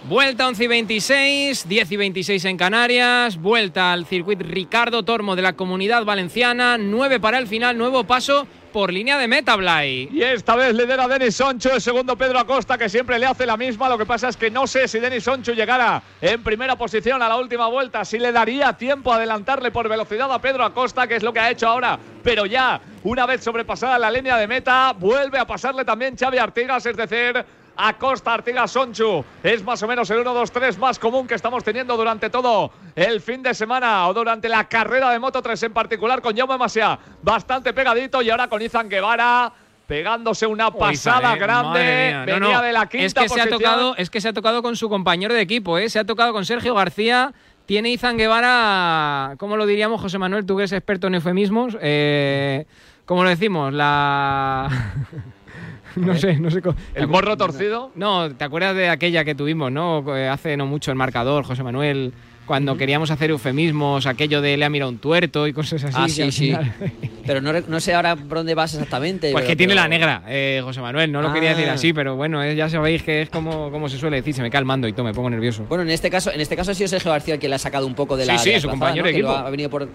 Vuelta 0.04 0.48
11 0.48 0.64
y 0.64 0.66
26, 0.66 1.68
10 1.68 1.92
y 1.92 1.96
26 1.96 2.44
en 2.46 2.56
Canarias, 2.56 3.36
vuelta 3.36 3.92
al 3.92 4.06
circuito 4.06 4.44
Ricardo 4.44 5.02
Tormo 5.04 5.36
de 5.36 5.42
la 5.42 5.52
Comunidad 5.52 6.06
Valenciana, 6.06 6.78
9 6.78 7.20
para 7.20 7.36
el 7.36 7.46
final, 7.46 7.76
nuevo 7.76 8.04
paso 8.04 8.46
por 8.72 8.92
línea 8.92 9.18
de 9.18 9.28
meta, 9.28 9.56
Blay. 9.56 10.08
Y 10.10 10.22
esta 10.22 10.56
vez 10.56 10.74
lidera 10.74 11.06
Denis 11.06 11.36
Soncho, 11.36 11.74
el 11.74 11.82
segundo 11.82 12.16
Pedro 12.16 12.38
Acosta, 12.38 12.78
que 12.78 12.88
siempre 12.88 13.18
le 13.18 13.26
hace 13.26 13.44
la 13.44 13.58
misma. 13.58 13.90
Lo 13.90 13.98
que 13.98 14.06
pasa 14.06 14.28
es 14.28 14.36
que 14.38 14.50
no 14.50 14.66
sé 14.66 14.88
si 14.88 15.00
Denis 15.00 15.24
Soncho 15.24 15.52
llegara 15.52 16.02
en 16.22 16.42
primera 16.42 16.76
posición 16.76 17.20
a 17.20 17.28
la 17.28 17.36
última 17.36 17.66
vuelta, 17.66 18.04
si 18.04 18.18
le 18.18 18.32
daría 18.32 18.72
tiempo 18.72 19.12
a 19.12 19.16
adelantarle 19.16 19.70
por 19.70 19.88
velocidad 19.88 20.32
a 20.32 20.40
Pedro 20.40 20.64
Acosta, 20.64 21.06
que 21.06 21.16
es 21.16 21.22
lo 21.22 21.32
que 21.32 21.40
ha 21.40 21.50
hecho 21.50 21.68
ahora. 21.68 21.98
Pero 22.22 22.46
ya, 22.46 22.80
una 23.04 23.26
vez 23.26 23.44
sobrepasada 23.44 23.98
la 23.98 24.10
línea 24.10 24.36
de 24.38 24.46
meta, 24.46 24.94
vuelve 24.98 25.38
a 25.38 25.46
pasarle 25.46 25.84
también 25.84 26.16
Xavi 26.16 26.38
Artigas, 26.38 26.86
es 26.86 26.96
decir, 26.96 27.44
Acosta 27.88 28.34
Artigas 28.34 28.70
Sonchu. 28.70 29.24
Es 29.42 29.64
más 29.64 29.82
o 29.82 29.88
menos 29.88 30.10
el 30.10 30.24
1-2-3 30.24 30.76
más 30.76 30.98
común 30.98 31.26
que 31.26 31.34
estamos 31.34 31.64
teniendo 31.64 31.96
durante 31.96 32.28
todo 32.28 32.70
el 32.94 33.20
fin 33.20 33.42
de 33.42 33.54
semana 33.54 34.06
o 34.08 34.14
durante 34.14 34.48
la 34.48 34.68
carrera 34.68 35.10
de 35.10 35.18
Moto 35.18 35.40
3 35.40 35.62
en 35.62 35.72
particular 35.72 36.20
con 36.20 36.36
Jaume 36.36 36.58
Masia. 36.58 36.98
Bastante 37.22 37.72
pegadito 37.72 38.20
y 38.20 38.28
ahora 38.30 38.48
con 38.48 38.60
Izan 38.60 38.88
Guevara 38.88 39.52
pegándose 39.86 40.46
una 40.46 40.70
pasada 40.70 41.34
grande. 41.36 42.22
Venía 42.26 42.60
de 42.60 42.72
la 42.72 42.86
quinta 42.86 43.06
es 43.06 43.14
que 43.14 43.20
posición. 43.22 43.48
Se 43.48 43.54
ha 43.54 43.58
tocado, 43.58 43.96
es 43.96 44.10
que 44.10 44.20
se 44.20 44.28
ha 44.28 44.32
tocado 44.32 44.62
con 44.62 44.76
su 44.76 44.88
compañero 44.88 45.34
de 45.34 45.40
equipo, 45.40 45.78
¿eh? 45.78 45.88
se 45.88 45.98
ha 45.98 46.04
tocado 46.04 46.32
con 46.32 46.44
Sergio 46.44 46.74
García. 46.74 47.32
Tiene 47.66 47.90
Izan 47.90 48.16
Guevara, 48.16 49.36
¿cómo 49.38 49.56
lo 49.56 49.64
diríamos, 49.64 50.00
José 50.00 50.18
Manuel? 50.18 50.44
Tú 50.44 50.56
que 50.56 50.62
eres 50.62 50.72
experto 50.72 51.06
en 51.06 51.14
eufemismos. 51.14 51.76
Eh, 51.80 52.66
¿Cómo 53.04 53.24
lo 53.24 53.30
decimos? 53.30 53.72
La. 53.72 54.68
no 55.96 56.16
sé, 56.16 56.36
no 56.38 56.50
sé 56.50 56.62
cómo. 56.62 56.76
¿El 56.94 57.08
morro 57.08 57.36
torcido? 57.36 57.90
No, 57.94 58.30
¿te 58.34 58.44
acuerdas 58.44 58.74
de 58.76 58.88
aquella 58.88 59.24
que 59.24 59.34
tuvimos, 59.34 59.70
no? 59.72 60.16
Eh, 60.16 60.28
hace 60.28 60.56
no 60.56 60.66
mucho 60.66 60.90
el 60.90 60.96
marcador, 60.96 61.44
José 61.44 61.62
Manuel, 61.62 62.12
cuando 62.46 62.76
queríamos 62.76 63.10
hacer 63.12 63.30
eufemismos, 63.30 64.06
aquello 64.06 64.40
de 64.40 64.56
le 64.56 64.64
ha 64.64 64.70
mirado 64.70 64.90
un 64.90 64.98
tuerto 64.98 65.46
y 65.46 65.52
cosas 65.52 65.84
así. 65.84 65.96
Ah, 65.96 66.08
sí, 66.08 66.32
sí. 66.32 66.46
final- 66.46 66.72
Pero 67.26 67.40
no, 67.40 67.52
re- 67.52 67.62
no 67.68 67.78
sé 67.78 67.94
ahora 67.94 68.16
por 68.16 68.38
dónde 68.38 68.54
vas 68.54 68.72
exactamente. 68.74 69.30
Pues 69.30 69.42
pero- 69.42 69.48
que 69.52 69.56
tiene 69.56 69.72
pero- 69.74 69.82
la 69.82 69.88
negra, 69.88 70.22
eh, 70.26 70.60
José 70.64 70.80
Manuel. 70.80 71.12
No 71.12 71.22
lo 71.22 71.32
quería 71.32 71.50
decir 71.50 71.68
Ah. 71.68 71.74
así, 71.74 71.92
pero 71.92 72.16
bueno, 72.16 72.42
eh, 72.42 72.56
ya 72.56 72.68
sabéis 72.68 73.02
que 73.04 73.22
es 73.22 73.30
como, 73.30 73.70
como 73.70 73.88
se 73.88 73.98
suele 73.98 74.16
decir. 74.16 74.34
Se 74.34 74.42
me 74.42 74.50
cae 74.50 74.58
el 74.60 74.64
mando 74.64 74.88
y 74.88 74.92
todo, 74.92 75.04
me 75.04 75.14
pongo 75.14 75.30
nervioso. 75.30 75.64
Bueno, 75.68 75.82
en 75.82 75.90
este 75.90 76.10
caso, 76.10 76.32
en 76.32 76.40
este 76.40 76.56
caso 76.56 76.72
ha 76.72 76.74
sido 76.74 76.88
Sergio 76.88 77.12
García 77.12 77.34
el 77.34 77.40
que 77.40 77.48
le 77.48 77.54
ha 77.54 77.58
sacado 77.58 77.86
un 77.86 77.94
poco 77.94 78.16
de 78.16 78.26
la. 78.26 78.36
Sí, 78.38 78.44
sí, 78.44 78.50
de 78.50 78.54
la 78.56 78.60
su 78.62 78.68
compañero 78.68 79.02
¿no? 79.02 79.06
de 79.08 79.12
Que 79.14 79.22
lo 79.22 79.28
equipo. 79.28 79.44
Ha, 79.44 79.46
ha 79.46 79.50
venido 79.50 79.70
por, 79.70 79.88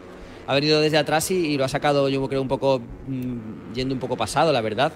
ha 0.48 0.54
venido 0.54 0.80
desde 0.80 0.98
atrás 0.98 1.30
y, 1.32 1.36
y 1.48 1.58
lo 1.58 1.66
ha 1.66 1.68
sacado, 1.68 2.08
yo 2.08 2.26
creo, 2.30 2.42
un 2.42 2.48
poco 2.48 2.80
mm, 3.08 3.74
yendo 3.74 3.94
un 3.94 4.00
poco 4.00 4.16
pasado, 4.16 4.54
la 4.54 4.62
verdad. 4.62 4.94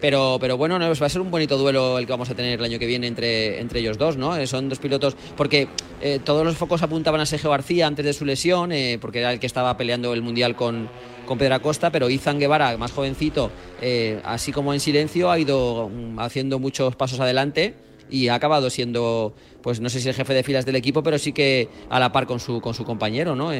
Pero, 0.00 0.38
pero 0.40 0.56
bueno, 0.56 0.78
no, 0.78 0.86
va 0.86 1.06
a 1.06 1.08
ser 1.08 1.20
un 1.20 1.30
bonito 1.30 1.56
duelo 1.56 1.98
el 1.98 2.06
que 2.06 2.12
vamos 2.12 2.30
a 2.30 2.34
tener 2.34 2.58
el 2.58 2.64
año 2.64 2.78
que 2.78 2.86
viene 2.86 3.06
entre, 3.06 3.60
entre 3.60 3.80
ellos 3.80 3.98
dos, 3.98 4.16
¿no? 4.16 4.36
Eh, 4.36 4.46
son 4.46 4.68
dos 4.68 4.78
pilotos, 4.78 5.16
porque 5.36 5.68
eh, 6.00 6.20
todos 6.22 6.44
los 6.44 6.56
focos 6.56 6.82
apuntaban 6.82 7.20
a 7.20 7.26
Sergio 7.26 7.50
García 7.50 7.86
antes 7.86 8.04
de 8.04 8.12
su 8.12 8.24
lesión, 8.24 8.72
eh, 8.72 8.98
porque 9.00 9.20
era 9.20 9.32
el 9.32 9.40
que 9.40 9.46
estaba 9.46 9.76
peleando 9.76 10.12
el 10.12 10.22
Mundial 10.22 10.54
con, 10.54 10.88
con 11.26 11.38
Pedro 11.38 11.56
Acosta, 11.56 11.90
pero 11.90 12.08
Izan 12.08 12.38
Guevara, 12.38 12.76
más 12.76 12.92
jovencito, 12.92 13.50
eh, 13.80 14.20
así 14.24 14.52
como 14.52 14.72
en 14.72 14.80
silencio, 14.80 15.30
ha 15.30 15.38
ido 15.38 15.88
mm, 15.88 16.18
haciendo 16.20 16.58
muchos 16.58 16.96
pasos 16.96 17.20
adelante 17.20 17.85
y 18.08 18.28
ha 18.28 18.34
acabado 18.34 18.70
siendo, 18.70 19.34
pues 19.62 19.80
no 19.80 19.88
sé 19.88 20.00
si 20.00 20.08
el 20.08 20.14
jefe 20.14 20.34
de 20.34 20.42
filas 20.42 20.66
del 20.66 20.76
equipo, 20.76 21.02
pero 21.02 21.18
sí 21.18 21.32
que 21.32 21.68
a 21.90 21.98
la 21.98 22.12
par 22.12 22.26
con 22.26 22.40
su, 22.40 22.60
con 22.60 22.74
su 22.74 22.84
compañero, 22.84 23.34
¿no? 23.34 23.50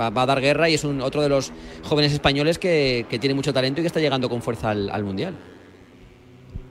Va, 0.00 0.22
a 0.22 0.26
dar 0.26 0.40
guerra 0.40 0.68
y 0.68 0.74
es 0.74 0.84
otro 0.84 1.22
de 1.22 1.28
los 1.28 1.52
jóvenes 1.82 2.12
españoles 2.12 2.58
que, 2.58 3.06
que 3.08 3.18
tiene 3.18 3.34
mucho 3.34 3.52
talento 3.52 3.80
y 3.80 3.84
que 3.84 3.88
está 3.88 4.00
llegando 4.00 4.28
con 4.28 4.42
fuerza 4.42 4.70
al, 4.70 4.90
al 4.90 5.04
Mundial. 5.04 5.36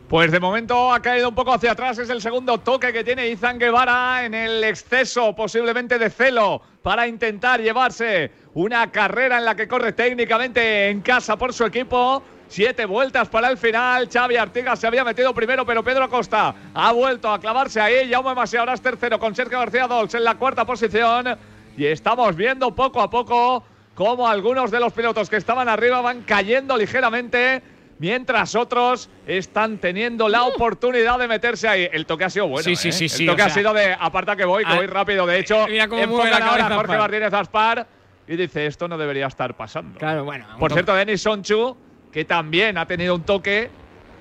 Pues 0.10 0.32
de 0.32 0.39
momento 0.39 0.91
ha 0.91 1.03
caído 1.03 1.29
un 1.29 1.36
poco 1.36 1.53
hacia 1.53 1.73
atrás. 1.73 1.99
Es 1.99 2.10
el 2.10 2.19
segundo 2.19 2.58
toque 2.58 2.91
que 2.91 3.03
tiene 3.03 3.29
Izan 3.29 3.60
Guevara 3.60 4.25
en 4.25 4.34
el 4.34 4.63
exceso, 4.63 5.36
posiblemente 5.36 5.99
de 5.99 6.10
celo, 6.10 6.63
para 6.82 7.08
intentar 7.08 7.62
llevarse 7.62 8.32
una 8.55 8.91
carrera 8.91 9.38
en 9.38 9.45
la 9.45 9.55
que 9.55 9.67
corre 9.67 9.93
técnicamente 9.93 10.89
en 10.89 11.01
casa 11.01 11.38
por 11.38 11.53
su 11.53 11.63
equipo. 11.63 12.23
Siete 12.49 12.85
vueltas 12.85 13.29
para 13.29 13.49
el 13.49 13.57
final. 13.57 14.09
Xavi 14.12 14.35
Artigas 14.35 14.79
se 14.79 14.88
había 14.88 15.03
metido 15.03 15.33
primero, 15.35 15.65
pero 15.65 15.83
Pedro 15.83 16.05
Acosta 16.05 16.53
ha 16.73 16.91
vuelto 16.91 17.31
a 17.31 17.39
clavarse 17.39 17.79
ahí. 17.79 18.09
Jaume 18.12 18.33
Masi 18.33 18.57
ahora 18.57 18.73
es 18.73 18.81
tercero 18.81 19.19
con 19.19 19.35
Sergio 19.35 19.59
García 19.59 19.88
Dols 19.88 20.13
en 20.15 20.23
la 20.23 20.33
cuarta 20.35 20.65
posición. 20.65 21.38
Y 21.77 21.85
estamos 21.85 22.35
viendo 22.35 22.73
poco 22.73 23.01
a 23.01 23.09
poco 23.09 23.63
cómo 23.93 24.27
algunos 24.27 24.71
de 24.71 24.79
los 24.79 24.91
pilotos 24.93 25.29
que 25.29 25.35
estaban 25.38 25.69
arriba 25.69 26.01
van 26.01 26.23
cayendo 26.23 26.75
ligeramente 26.75 27.62
mientras 27.99 28.55
otros 28.55 29.09
están 29.27 29.77
teniendo 29.77 30.27
la 30.27 30.43
oportunidad 30.45 31.19
de 31.19 31.27
meterse 31.27 31.67
ahí. 31.67 31.88
El 31.91 32.07
toque 32.07 32.23
ha 32.23 32.29
sido 32.31 32.47
bueno. 32.47 32.63
Sí, 32.63 32.75
sí, 32.75 32.89
¿eh? 32.89 32.91
sí, 32.93 33.09
sí, 33.09 33.23
El 33.25 33.29
toque 33.29 33.43
o 33.43 33.45
ha 33.45 33.49
sea- 33.49 33.55
sido 33.62 33.73
de 33.75 33.93
aparta 33.99 34.35
que 34.35 34.45
voy, 34.45 34.65
que 34.65 34.73
voy 34.73 34.88
rápido. 34.88 35.27
De 35.27 35.38
hecho, 35.38 35.67
mira 35.67 35.88
cómo 35.88 36.07
mueve 36.07 36.29
enfocan 36.29 36.39
la 36.39 36.51
ahora 36.51 36.65
a 36.67 36.75
Jorge. 36.77 36.97
Martínez 36.97 37.33
Aspar 37.33 37.88
y 38.27 38.35
dice: 38.35 38.65
Esto 38.65 38.88
no 38.88 38.97
debería 38.97 39.27
estar 39.27 39.53
pasando. 39.55 39.99
Claro, 39.99 40.23
bueno. 40.25 40.47
Por 40.57 40.73
cierto, 40.73 40.95
Denis 40.95 41.21
Sonchu, 41.21 41.77
que 42.11 42.25
también 42.25 42.77
ha 42.77 42.85
tenido 42.85 43.15
un 43.15 43.23
toque, 43.23 43.69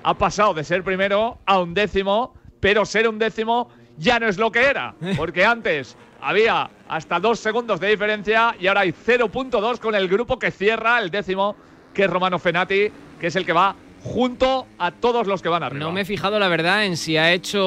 ha 0.02 0.14
pasado 0.14 0.54
de 0.54 0.64
ser 0.64 0.82
primero 0.82 1.38
a 1.46 1.60
un 1.60 1.74
décimo, 1.74 2.34
pero 2.60 2.84
ser 2.84 3.08
un 3.08 3.18
décimo 3.18 3.68
ya 3.96 4.20
no 4.20 4.28
es 4.28 4.38
lo 4.38 4.52
que 4.52 4.64
era, 4.64 4.94
porque 5.16 5.44
antes 5.44 5.96
había 6.20 6.70
hasta 6.88 7.20
dos 7.20 7.38
segundos 7.38 7.80
de 7.80 7.88
diferencia 7.88 8.54
y 8.58 8.66
ahora 8.66 8.80
hay 8.80 8.92
0.2 8.92 9.78
con 9.78 9.94
el 9.94 10.08
grupo 10.08 10.38
que 10.38 10.50
cierra 10.50 10.98
el 11.00 11.10
décimo, 11.10 11.56
que 11.94 12.04
es 12.04 12.10
Romano 12.10 12.38
Fenati, 12.38 12.90
que 13.20 13.26
es 13.26 13.36
el 13.36 13.44
que 13.44 13.52
va 13.52 13.74
junto 14.02 14.66
a 14.78 14.90
todos 14.92 15.26
los 15.26 15.42
que 15.42 15.48
van 15.48 15.62
arriba. 15.62 15.84
No 15.84 15.92
me 15.92 16.02
he 16.02 16.04
fijado, 16.04 16.38
la 16.38 16.48
verdad, 16.48 16.84
en 16.84 16.96
si 16.96 17.16
ha 17.16 17.32
hecho 17.32 17.62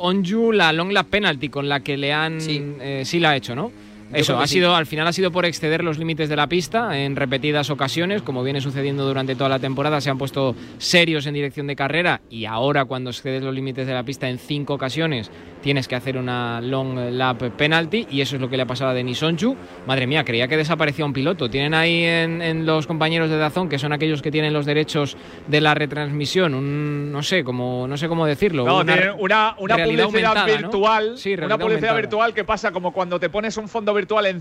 Onju 0.00 0.52
la 0.52 0.72
long 0.72 0.92
lap 0.92 1.06
penalty 1.08 1.48
con 1.48 1.68
la 1.68 1.80
que 1.80 1.96
le 1.96 2.12
han. 2.12 2.40
Sí. 2.40 2.74
eh, 2.80 3.02
sí 3.04 3.18
la 3.20 3.30
ha 3.30 3.36
hecho, 3.36 3.54
¿no? 3.54 3.72
Eso, 4.12 4.38
ha 4.38 4.46
sido, 4.46 4.74
al 4.74 4.86
final 4.86 5.06
ha 5.06 5.12
sido 5.12 5.30
por 5.30 5.44
exceder 5.46 5.82
los 5.82 5.98
límites 5.98 6.28
de 6.28 6.36
la 6.36 6.46
pista 6.46 6.98
en 6.98 7.16
repetidas 7.16 7.70
ocasiones, 7.70 8.22
como 8.22 8.42
viene 8.42 8.60
sucediendo 8.60 9.06
durante 9.06 9.34
toda 9.34 9.48
la 9.50 9.58
temporada, 9.58 10.00
se 10.00 10.10
han 10.10 10.18
puesto 10.18 10.54
serios 10.78 11.26
en 11.26 11.34
dirección 11.34 11.66
de 11.66 11.76
carrera 11.76 12.20
y 12.30 12.44
ahora 12.44 12.84
cuando 12.84 13.10
excedes 13.10 13.42
los 13.42 13.54
límites 13.54 13.86
de 13.86 13.94
la 13.94 14.04
pista 14.04 14.28
en 14.28 14.38
cinco 14.38 14.74
ocasiones 14.74 15.30
tienes 15.66 15.88
que 15.88 15.96
hacer 15.96 16.16
una 16.16 16.60
long 16.60 16.96
lap 17.10 17.42
penalty 17.56 18.06
y 18.08 18.20
eso 18.20 18.36
es 18.36 18.40
lo 18.40 18.48
que 18.48 18.56
le 18.56 18.62
ha 18.62 18.66
pasado 18.66 18.90
a 18.90 18.94
Denis 18.94 19.20
Onchu. 19.20 19.56
Madre 19.86 20.06
mía, 20.06 20.24
creía 20.24 20.46
que 20.46 20.56
desaparecía 20.56 21.04
un 21.04 21.12
piloto. 21.12 21.50
Tienen 21.50 21.74
ahí 21.74 22.04
en, 22.04 22.64
los 22.64 22.86
compañeros 22.86 23.30
de 23.30 23.36
Dazón, 23.36 23.68
que 23.68 23.78
son 23.78 23.92
aquellos 23.92 24.22
que 24.22 24.30
tienen 24.30 24.52
los 24.52 24.64
derechos 24.64 25.16
de 25.48 25.60
la 25.60 25.74
retransmisión, 25.74 26.54
un, 26.54 27.10
no 27.10 27.20
sé 27.24 27.42
cómo, 27.42 27.88
no 27.88 27.96
sé 27.96 28.06
cómo 28.06 28.26
decirlo. 28.26 28.64
una, 28.64 29.56
una, 29.58 29.76
publicidad 29.76 30.46
virtual, 30.46 31.16
una 31.44 31.58
publicidad 31.58 31.96
virtual 31.96 32.32
que 32.32 32.44
pasa 32.44 32.70
como 32.70 32.92
cuando 32.92 33.18
te 33.18 33.28
pones 33.28 33.56
un 33.56 33.68
fondo 33.68 33.92
virtual 33.96 34.26
en 34.26 34.40